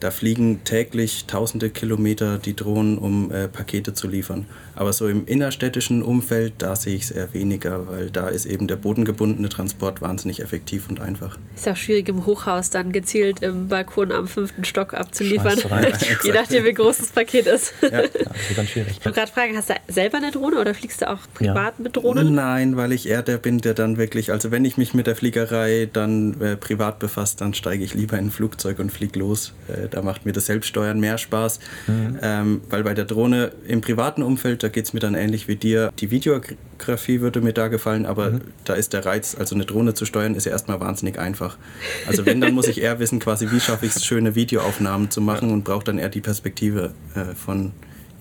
Da 0.00 0.10
fliegen 0.10 0.64
täglich 0.64 1.26
tausende 1.26 1.70
Kilometer 1.70 2.38
die 2.38 2.56
Drohnen, 2.56 2.98
um 2.98 3.30
äh, 3.30 3.46
Pakete 3.46 3.94
zu 3.94 4.08
liefern. 4.08 4.46
Aber 4.74 4.92
so 4.92 5.06
im 5.06 5.26
innerstädtischen 5.26 6.02
Umfeld, 6.02 6.54
da 6.58 6.74
sehe 6.74 6.96
ich 6.96 7.02
es 7.04 7.10
eher 7.10 7.32
weniger, 7.34 7.86
weil 7.86 8.10
da 8.10 8.28
ist 8.28 8.46
eben 8.46 8.66
der 8.66 8.76
bodengebundene 8.76 9.48
Transport 9.48 10.00
wahnsinnig 10.00 10.40
effektiv 10.40 10.88
und 10.88 11.00
einfach. 11.00 11.38
Ist 11.54 11.68
auch 11.68 11.76
schwierig 11.76 12.08
im 12.08 12.26
Hochhaus 12.26 12.70
dann 12.70 12.90
gezielt 12.90 13.42
im 13.42 13.68
Balkon 13.68 14.10
am 14.10 14.26
fünften 14.26 14.64
Stock 14.64 14.94
abzuliefern. 14.94 15.58
Je 16.24 16.32
nachdem, 16.32 16.64
wie 16.64 16.72
groß 16.72 16.98
das 16.98 17.08
Paket 17.08 17.46
ist. 17.46 17.74
Ja, 17.82 18.02
das 18.02 18.10
ist 18.14 18.56
ganz 18.56 18.70
schwierig. 18.70 18.96
Ich 18.98 19.04
wollte 19.04 19.20
gerade 19.20 19.30
fragen, 19.30 19.56
hast 19.56 19.70
du 19.70 19.74
selber 19.88 20.16
eine 20.16 20.30
Drohne 20.30 20.58
oder 20.58 20.74
fliegst 20.74 21.02
du 21.02 21.10
auch 21.10 21.20
privat 21.34 21.74
ja. 21.78 21.82
mit 21.82 21.96
Drohnen? 21.96 22.34
Nein, 22.34 22.76
weil 22.76 22.92
ich 22.92 23.08
eher 23.08 23.22
der 23.22 23.38
bin, 23.38 23.58
der 23.58 23.74
dann 23.82 23.98
wirklich, 23.98 24.30
also 24.30 24.50
wenn 24.50 24.64
ich 24.64 24.76
mich 24.76 24.94
mit 24.94 25.06
der 25.06 25.16
Fliegerei 25.16 25.88
dann 25.92 26.40
äh, 26.40 26.56
privat 26.56 27.00
befasst, 27.00 27.40
dann 27.40 27.52
steige 27.52 27.82
ich 27.84 27.94
lieber 27.94 28.16
in 28.16 28.26
ein 28.26 28.30
Flugzeug 28.30 28.78
und 28.78 28.90
fliege 28.90 29.18
los. 29.18 29.52
Äh, 29.68 29.88
da 29.88 30.02
macht 30.02 30.24
mir 30.24 30.32
das 30.32 30.46
Selbststeuern 30.46 31.00
mehr 31.00 31.18
Spaß, 31.18 31.58
mhm. 31.88 32.18
ähm, 32.22 32.60
weil 32.70 32.84
bei 32.84 32.94
der 32.94 33.04
Drohne 33.04 33.52
im 33.66 33.80
privaten 33.80 34.22
Umfeld, 34.22 34.62
da 34.62 34.68
geht 34.68 34.86
es 34.86 34.92
mir 34.92 35.00
dann 35.00 35.14
ähnlich 35.14 35.48
wie 35.48 35.56
dir. 35.56 35.92
Die 35.98 36.10
Videografie 36.10 37.20
würde 37.20 37.40
mir 37.40 37.52
da 37.52 37.68
gefallen, 37.68 38.06
aber 38.06 38.30
mhm. 38.30 38.40
da 38.64 38.74
ist 38.74 38.92
der 38.92 39.04
Reiz, 39.04 39.36
also 39.38 39.56
eine 39.56 39.64
Drohne 39.64 39.94
zu 39.94 40.06
steuern, 40.06 40.36
ist 40.36 40.46
ja 40.46 40.52
erstmal 40.52 40.78
wahnsinnig 40.80 41.18
einfach. 41.18 41.58
Also 42.06 42.24
wenn, 42.24 42.40
dann 42.40 42.54
muss 42.54 42.68
ich 42.68 42.80
eher 42.80 43.00
wissen, 43.00 43.18
quasi, 43.18 43.50
wie 43.50 43.60
schaffe 43.60 43.86
ich 43.86 43.96
es, 43.96 44.04
schöne 44.04 44.36
Videoaufnahmen 44.36 45.10
zu 45.10 45.20
machen 45.20 45.50
und 45.50 45.64
brauche 45.64 45.84
dann 45.84 45.98
eher 45.98 46.08
die 46.08 46.20
Perspektive 46.20 46.92
äh, 47.14 47.34
von 47.34 47.72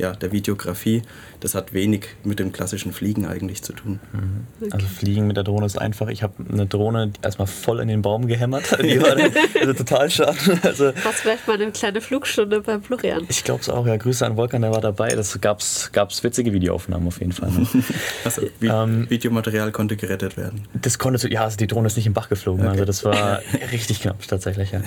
ja, 0.02 0.14
der 0.14 0.32
Videografie. 0.32 1.04
Das 1.40 1.54
hat 1.56 1.74
wenig 1.74 2.08
mit 2.24 2.40
dem 2.40 2.52
klassischen 2.52 2.92
Fliegen 2.92 3.28
eigentlich 3.28 3.62
zu 3.62 3.74
tun. 3.74 4.00
Mhm. 4.12 4.72
Also 4.72 4.88
Fliegen 4.88 5.28
mit 5.28 5.38
der 5.38 5.44
Drohne 5.44 5.68
ist 5.68 5.78
einfach. 5.78 6.08
Ich 6.08 6.24
habe 6.24 6.34
eine 6.52 6.66
Drohne 6.66 7.14
erstmal 7.22 7.48
voll 7.48 7.80
in 7.80 7.88
den 7.88 8.02
Baum 8.02 8.28
gehämmert. 8.28 8.78
Die 8.82 9.00
war 9.00 9.16
also 9.60 9.74
total 9.74 10.10
schade. 10.10 10.38
Also, 10.64 10.92
Hast 11.04 11.20
vielleicht 11.22 11.48
mal 11.48 11.62
eine 11.62 11.72
kleine 11.72 12.02
Flugstunde 12.02 12.62
beim 12.62 12.82
Florian? 12.82 13.26
Ich 13.30 13.44
glaube 13.44 13.62
es 13.62 13.70
auch, 13.70 13.86
ja. 13.86 13.98
Grüße 13.98 14.26
an 14.26 14.38
Volkan, 14.38 14.62
der 14.62 14.72
war 14.72 14.82
dabei. 14.82 15.10
Das 15.10 15.40
gab 15.42 15.60
es 15.60 16.24
witzige 16.24 16.54
Videoaufnahmen 16.54 17.08
auf 17.08 17.20
jeden 17.20 17.32
Fall. 17.32 17.52
Ne? 17.52 17.68
also, 18.24 18.42
ähm, 18.62 19.10
Videomaterial 19.10 19.72
konnte 19.72 19.98
gerettet 19.98 20.38
werden. 20.38 20.64
Das 20.74 20.98
konnte, 20.98 21.32
ja, 21.32 21.44
also 21.44 21.58
die 21.58 21.68
Drohne 21.68 21.88
ist 21.88 21.96
nicht 21.96 22.08
im 22.08 22.14
Bach 22.14 22.30
geflogen. 22.30 22.62
Okay. 22.62 22.72
Also 22.72 22.86
das 22.86 23.04
war 23.04 23.42
richtig 23.72 24.02
knapp 24.02 24.26
tatsächlich. 24.28 24.72
Ja. 24.72 24.82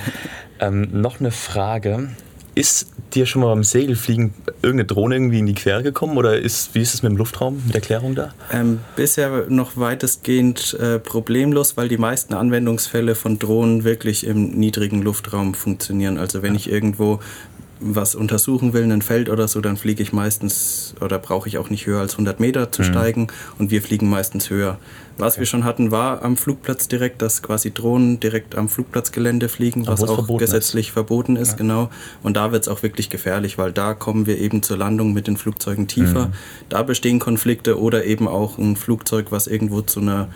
Ähm, 0.60 0.88
noch 1.00 1.20
eine 1.20 1.30
Frage. 1.30 2.08
Ist 2.54 2.86
dir 3.14 3.26
schon 3.26 3.42
mal 3.42 3.48
beim 3.48 3.64
Segelfliegen 3.64 4.32
irgendeine 4.62 4.84
Drohne 4.84 5.16
irgendwie 5.16 5.38
in 5.40 5.46
die 5.46 5.54
Quere 5.54 5.82
gekommen 5.82 6.16
oder 6.16 6.38
ist, 6.38 6.74
wie 6.74 6.80
ist 6.80 6.94
es 6.94 7.02
mit 7.02 7.10
dem 7.10 7.16
Luftraum, 7.16 7.62
mit 7.64 7.74
der 7.74 7.80
Klärung 7.80 8.14
da? 8.14 8.32
Ähm, 8.52 8.80
bisher 8.96 9.46
noch 9.48 9.76
weitestgehend 9.76 10.74
äh, 10.74 10.98
problemlos, 10.98 11.76
weil 11.76 11.88
die 11.88 11.98
meisten 11.98 12.34
Anwendungsfälle 12.34 13.14
von 13.14 13.38
Drohnen 13.38 13.84
wirklich 13.84 14.26
im 14.26 14.50
niedrigen 14.50 15.02
Luftraum 15.02 15.54
funktionieren. 15.54 16.18
Also 16.18 16.42
wenn 16.42 16.54
ja. 16.54 16.60
ich 16.60 16.70
irgendwo 16.70 17.20
was 17.84 18.14
untersuchen 18.14 18.72
will, 18.72 18.90
ein 18.90 19.02
Feld 19.02 19.28
oder 19.28 19.46
so, 19.46 19.60
dann 19.60 19.76
fliege 19.76 20.02
ich 20.02 20.12
meistens 20.12 20.94
oder 21.00 21.18
brauche 21.18 21.48
ich 21.48 21.58
auch 21.58 21.70
nicht 21.70 21.86
höher 21.86 22.00
als 22.00 22.12
100 22.12 22.40
Meter 22.40 22.72
zu 22.72 22.82
mhm. 22.82 22.86
steigen 22.86 23.26
und 23.58 23.70
wir 23.70 23.82
fliegen 23.82 24.08
meistens 24.08 24.48
höher. 24.50 24.78
Was 25.16 25.34
okay. 25.34 25.40
wir 25.40 25.46
schon 25.46 25.64
hatten, 25.64 25.90
war 25.90 26.22
am 26.22 26.36
Flugplatz 26.36 26.88
direkt, 26.88 27.22
dass 27.22 27.42
quasi 27.42 27.72
Drohnen 27.72 28.18
direkt 28.18 28.56
am 28.56 28.68
Flugplatzgelände 28.68 29.48
fliegen, 29.48 29.86
was 29.86 30.02
auch 30.02 30.14
verboten 30.14 30.38
gesetzlich 30.38 30.88
ist. 30.88 30.92
verboten 30.92 31.36
ist, 31.36 31.52
ja. 31.52 31.56
genau. 31.56 31.90
Und 32.22 32.36
da 32.36 32.50
wird 32.50 32.62
es 32.62 32.68
auch 32.68 32.82
wirklich 32.82 33.10
gefährlich, 33.10 33.58
weil 33.58 33.72
da 33.72 33.94
kommen 33.94 34.26
wir 34.26 34.38
eben 34.38 34.62
zur 34.62 34.76
Landung 34.76 35.12
mit 35.12 35.26
den 35.26 35.36
Flugzeugen 35.36 35.86
tiefer. 35.86 36.26
Mhm. 36.26 36.32
Da 36.68 36.82
bestehen 36.82 37.20
Konflikte 37.20 37.78
oder 37.78 38.04
eben 38.04 38.26
auch 38.26 38.58
ein 38.58 38.76
Flugzeug, 38.76 39.26
was 39.30 39.46
irgendwo 39.46 39.82
zu 39.82 40.00
einer 40.00 40.28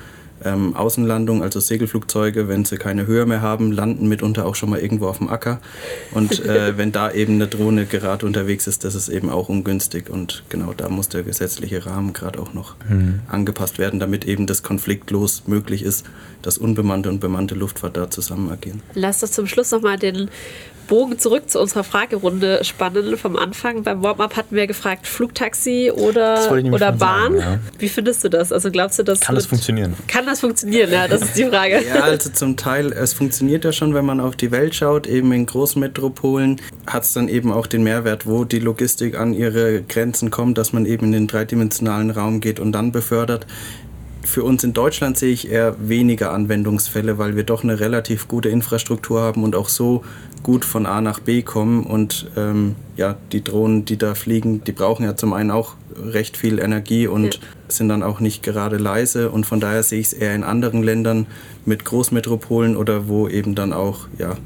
ähm, 0.44 0.76
Außenlandung, 0.76 1.42
also 1.42 1.60
Segelflugzeuge, 1.60 2.48
wenn 2.48 2.64
sie 2.64 2.76
keine 2.76 3.06
Höhe 3.06 3.26
mehr 3.26 3.40
haben, 3.40 3.72
landen 3.72 4.08
mitunter 4.08 4.46
auch 4.46 4.54
schon 4.54 4.70
mal 4.70 4.78
irgendwo 4.78 5.06
auf 5.06 5.18
dem 5.18 5.28
Acker. 5.28 5.60
Und 6.12 6.44
äh, 6.44 6.76
wenn 6.76 6.92
da 6.92 7.10
eben 7.10 7.34
eine 7.34 7.48
Drohne 7.48 7.86
gerade 7.86 8.26
unterwegs 8.26 8.66
ist, 8.66 8.84
das 8.84 8.94
ist 8.94 9.08
eben 9.08 9.30
auch 9.30 9.48
ungünstig. 9.48 10.10
Und 10.10 10.44
genau 10.48 10.72
da 10.76 10.88
muss 10.88 11.08
der 11.08 11.22
gesetzliche 11.22 11.86
Rahmen 11.86 12.12
gerade 12.12 12.40
auch 12.40 12.54
noch 12.54 12.76
mhm. 12.88 13.20
angepasst 13.28 13.78
werden, 13.78 14.00
damit 14.00 14.26
eben 14.26 14.46
das 14.46 14.62
konfliktlos 14.62 15.44
möglich 15.46 15.82
ist, 15.82 16.06
dass 16.42 16.58
unbemannte 16.58 17.08
und 17.08 17.20
bemannte 17.20 17.54
Luftfahrt 17.54 17.96
da 17.96 18.10
zusammen 18.10 18.50
agieren. 18.50 18.82
Lass 18.94 19.22
uns 19.22 19.32
zum 19.32 19.46
Schluss 19.46 19.70
nochmal 19.70 19.98
den 19.98 20.30
Bogen 20.88 21.18
zurück 21.18 21.48
zu 21.48 21.60
unserer 21.60 21.84
Fragerunde 21.84 22.64
spannen 22.64 23.16
vom 23.16 23.36
Anfang. 23.36 23.84
Beim 23.84 24.02
Warm-up 24.02 24.36
hatten 24.36 24.56
wir 24.56 24.66
gefragt, 24.66 25.06
Flugtaxi 25.06 25.92
oder, 25.94 26.50
oder 26.72 26.92
Bahn. 26.92 27.36
Sagen, 27.36 27.38
ja. 27.38 27.58
Wie 27.78 27.88
findest 27.88 28.24
du 28.24 28.28
das? 28.28 28.50
Also 28.50 28.70
glaubst 28.70 28.98
du, 28.98 29.04
dass 29.04 29.20
kann 29.20 29.36
das 29.36 29.46
funktionieren? 29.46 29.94
Kann 30.08 30.26
das 30.26 30.40
funktionieren? 30.40 30.90
Ja, 30.90 31.06
das 31.06 31.22
ist 31.22 31.36
die 31.36 31.44
Frage. 31.44 31.84
ja, 31.86 32.02
also 32.02 32.30
zum 32.30 32.56
Teil, 32.56 32.92
es 32.92 33.12
funktioniert 33.12 33.64
ja 33.64 33.72
schon, 33.72 33.94
wenn 33.94 34.04
man 34.04 34.18
auf 34.18 34.34
die 34.34 34.50
Welt 34.50 34.74
schaut. 34.74 35.06
Eben 35.06 35.30
in 35.32 35.46
Großmetropolen 35.46 36.60
hat 36.86 37.04
es 37.04 37.12
dann 37.12 37.28
eben 37.28 37.52
auch 37.52 37.66
den 37.66 37.82
Mehrwert, 37.84 38.26
wo 38.26 38.44
die 38.44 38.58
Logistik 38.58 39.18
an 39.18 39.34
ihre 39.34 39.82
Grenzen 39.82 40.30
kommt, 40.30 40.58
dass 40.58 40.72
man 40.72 40.86
eben 40.86 41.06
in 41.06 41.12
den 41.12 41.26
dreidimensionalen 41.28 42.10
Raum 42.10 42.40
geht 42.40 42.58
und 42.58 42.72
dann 42.72 42.90
befördert 42.90 43.46
für 44.24 44.44
uns 44.44 44.64
in 44.64 44.72
Deutschland 44.72 45.16
sehe 45.16 45.32
ich 45.32 45.50
eher 45.50 45.76
weniger 45.88 46.32
Anwendungsfälle, 46.32 47.18
weil 47.18 47.36
wir 47.36 47.44
doch 47.44 47.62
eine 47.62 47.80
relativ 47.80 48.28
gute 48.28 48.48
Infrastruktur 48.48 49.20
haben 49.20 49.42
und 49.42 49.54
auch 49.54 49.68
so 49.68 50.04
gut 50.42 50.64
von 50.64 50.86
A 50.86 51.00
nach 51.00 51.20
B 51.20 51.42
kommen. 51.42 51.84
Und 51.84 52.30
ähm, 52.36 52.74
ja, 52.96 53.16
die 53.32 53.42
Drohnen, 53.42 53.84
die 53.84 53.96
da 53.96 54.14
fliegen, 54.14 54.62
die 54.64 54.72
brauchen 54.72 55.04
ja 55.04 55.16
zum 55.16 55.32
einen 55.32 55.50
auch 55.50 55.74
recht 55.96 56.36
viel 56.36 56.58
Energie 56.58 57.06
und 57.06 57.34
ja. 57.36 57.40
sind 57.68 57.88
dann 57.88 58.02
auch 58.02 58.20
nicht 58.20 58.42
gerade 58.42 58.76
leise. 58.76 59.30
Und 59.30 59.46
von 59.46 59.60
daher 59.60 59.82
sehe 59.82 60.00
ich 60.00 60.08
es 60.08 60.12
eher 60.12 60.34
in 60.34 60.44
anderen 60.44 60.82
Ländern 60.82 61.26
mit 61.64 61.84
Großmetropolen 61.84 62.76
oder 62.76 63.08
wo 63.08 63.28
eben 63.28 63.54
dann 63.54 63.72
auch 63.72 64.08
ja, 64.18 64.36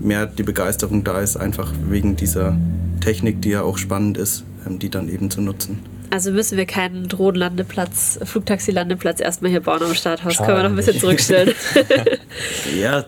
mehr 0.00 0.26
die 0.26 0.42
Begeisterung 0.42 1.04
da 1.04 1.20
ist, 1.20 1.36
einfach 1.36 1.72
wegen 1.88 2.16
dieser 2.16 2.56
Technik, 3.00 3.42
die 3.42 3.50
ja 3.50 3.62
auch 3.62 3.78
spannend 3.78 4.16
ist, 4.16 4.44
ähm, 4.66 4.78
die 4.78 4.90
dann 4.90 5.08
eben 5.08 5.30
zu 5.30 5.40
nutzen. 5.40 5.80
Also 6.10 6.30
müssen 6.30 6.56
wir 6.56 6.66
keinen 6.66 7.08
Drohnenlandeplatz, 7.08 8.18
Flugtaxi-Landeplatz 8.22 9.20
erstmal 9.20 9.50
hier 9.50 9.60
bauen 9.60 9.82
am 9.82 9.94
Starthaus. 9.94 10.38
Können 10.38 10.56
wir 10.56 10.62
noch 10.62 10.70
ein 10.70 10.76
bisschen 10.76 10.98
zurückstellen. 10.98 11.54
ja, 12.80 13.04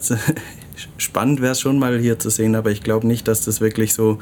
spannend 0.96 1.40
wäre 1.40 1.52
es 1.52 1.60
schon 1.60 1.78
mal 1.78 1.98
hier 1.98 2.18
zu 2.18 2.30
sehen, 2.30 2.54
aber 2.54 2.70
ich 2.70 2.82
glaube 2.82 3.06
nicht, 3.06 3.26
dass 3.26 3.44
das 3.44 3.60
wirklich 3.60 3.94
so 3.94 4.18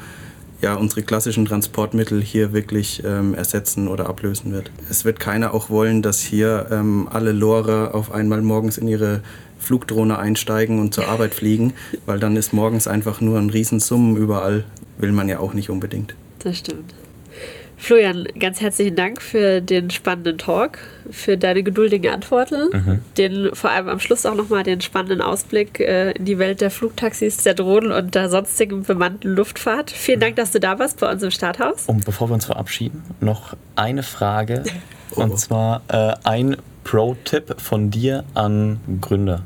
ja, 0.61 0.75
unsere 0.75 1.03
klassischen 1.03 1.45
Transportmittel 1.45 2.21
hier 2.21 2.51
wirklich 2.53 3.03
ähm, 3.05 3.33
ersetzen 3.33 3.87
oder 3.87 4.07
ablösen 4.09 4.51
wird. 4.51 4.71
Es 4.89 5.05
wird 5.05 5.19
keiner 5.19 5.53
auch 5.53 5.69
wollen, 5.69 6.01
dass 6.01 6.19
hier 6.19 6.67
ähm, 6.71 7.07
alle 7.11 7.31
Lore 7.31 7.93
auf 7.93 8.11
einmal 8.11 8.41
morgens 8.41 8.77
in 8.77 8.87
ihre 8.87 9.21
Flugdrohne 9.57 10.17
einsteigen 10.17 10.79
und 10.79 10.93
zur 10.93 11.07
Arbeit 11.07 11.33
fliegen, 11.33 11.73
weil 12.05 12.19
dann 12.19 12.35
ist 12.35 12.53
morgens 12.53 12.87
einfach 12.87 13.21
nur 13.21 13.37
ein 13.37 13.49
Riesensummen 13.49 14.17
überall. 14.17 14.65
Will 14.97 15.11
man 15.13 15.29
ja 15.29 15.39
auch 15.39 15.53
nicht 15.53 15.69
unbedingt. 15.69 16.15
Das 16.39 16.57
stimmt. 16.57 16.93
Florian, 17.79 18.27
ganz 18.37 18.59
herzlichen 18.59 18.97
Dank 18.97 19.21
für 19.21 19.61
den 19.61 19.89
spannenden 19.89 20.37
Talk, 20.37 20.79
für 21.09 21.37
deine 21.37 21.63
geduldigen 21.63 22.11
Antworten, 22.13 22.69
mhm. 22.71 22.99
den 23.17 23.55
vor 23.55 23.71
allem 23.71 23.87
am 23.87 24.01
Schluss 24.01 24.25
auch 24.25 24.35
nochmal 24.35 24.63
den 24.63 24.81
spannenden 24.81 25.21
Ausblick 25.21 25.79
äh, 25.79 26.11
in 26.11 26.25
die 26.25 26.37
Welt 26.37 26.59
der 26.59 26.71
Flugtaxis, 26.71 27.37
der 27.37 27.53
Drohnen 27.53 27.93
und 27.93 28.15
der 28.15 28.29
sonstigen 28.29 28.83
bemannten 28.83 29.33
Luftfahrt. 29.33 29.91
Vielen 29.91 30.19
Dank, 30.19 30.35
dass 30.35 30.51
du 30.51 30.59
da 30.59 30.77
warst 30.77 30.99
bei 30.99 31.09
uns 31.09 31.23
im 31.23 31.31
Starthaus. 31.31 31.85
Und 31.87 32.03
bevor 32.03 32.29
wir 32.29 32.33
uns 32.33 32.45
verabschieden, 32.45 33.01
noch 33.21 33.55
eine 33.75 34.03
Frage. 34.03 34.63
Oh. 35.15 35.23
Und 35.23 35.39
zwar 35.39 35.81
äh, 35.87 36.13
ein 36.23 36.55
Pro-Tipp 36.83 37.59
von 37.59 37.89
dir 37.89 38.25
an 38.35 38.79
Gründer? 39.01 39.41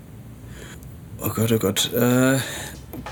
Oh 1.22 1.30
Gott, 1.30 1.54
oh 1.54 1.58
Gott. 1.58 1.89
Äh, 1.93 2.38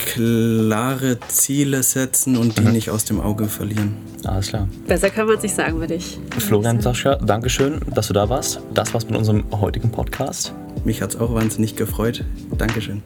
klare 0.06 1.20
Ziele 1.28 1.84
setzen 1.84 2.38
und 2.38 2.58
die 2.58 2.64
mhm. 2.64 2.72
nicht 2.72 2.90
aus 2.90 3.06
dem 3.06 3.20
Auge 3.20 3.48
verlieren. 3.48 3.96
Alles 4.26 4.50
klar. 4.50 4.68
Besser 4.88 5.10
kann 5.10 5.28
man 5.28 5.38
es 5.38 5.44
nicht 5.44 5.56
sagen, 5.56 5.80
würde 5.80 5.96
ich. 5.96 6.20
Florian, 6.38 6.82
Sascha, 6.82 7.16
danke 7.16 7.50
schön, 7.50 7.80
dass 7.94 8.08
du 8.08 8.14
da 8.14 8.30
warst. 8.30 8.60
Das 8.74 8.94
war's 8.94 9.06
mit 9.06 9.16
unserem 9.16 9.44
heutigen 9.52 9.92
Podcast. 9.92 10.54
Mich 10.84 11.02
hat 11.02 11.12
es 11.12 11.20
auch 11.20 11.34
wahnsinnig 11.34 11.76
gefreut. 11.76 12.24
Dankeschön. 12.58 13.02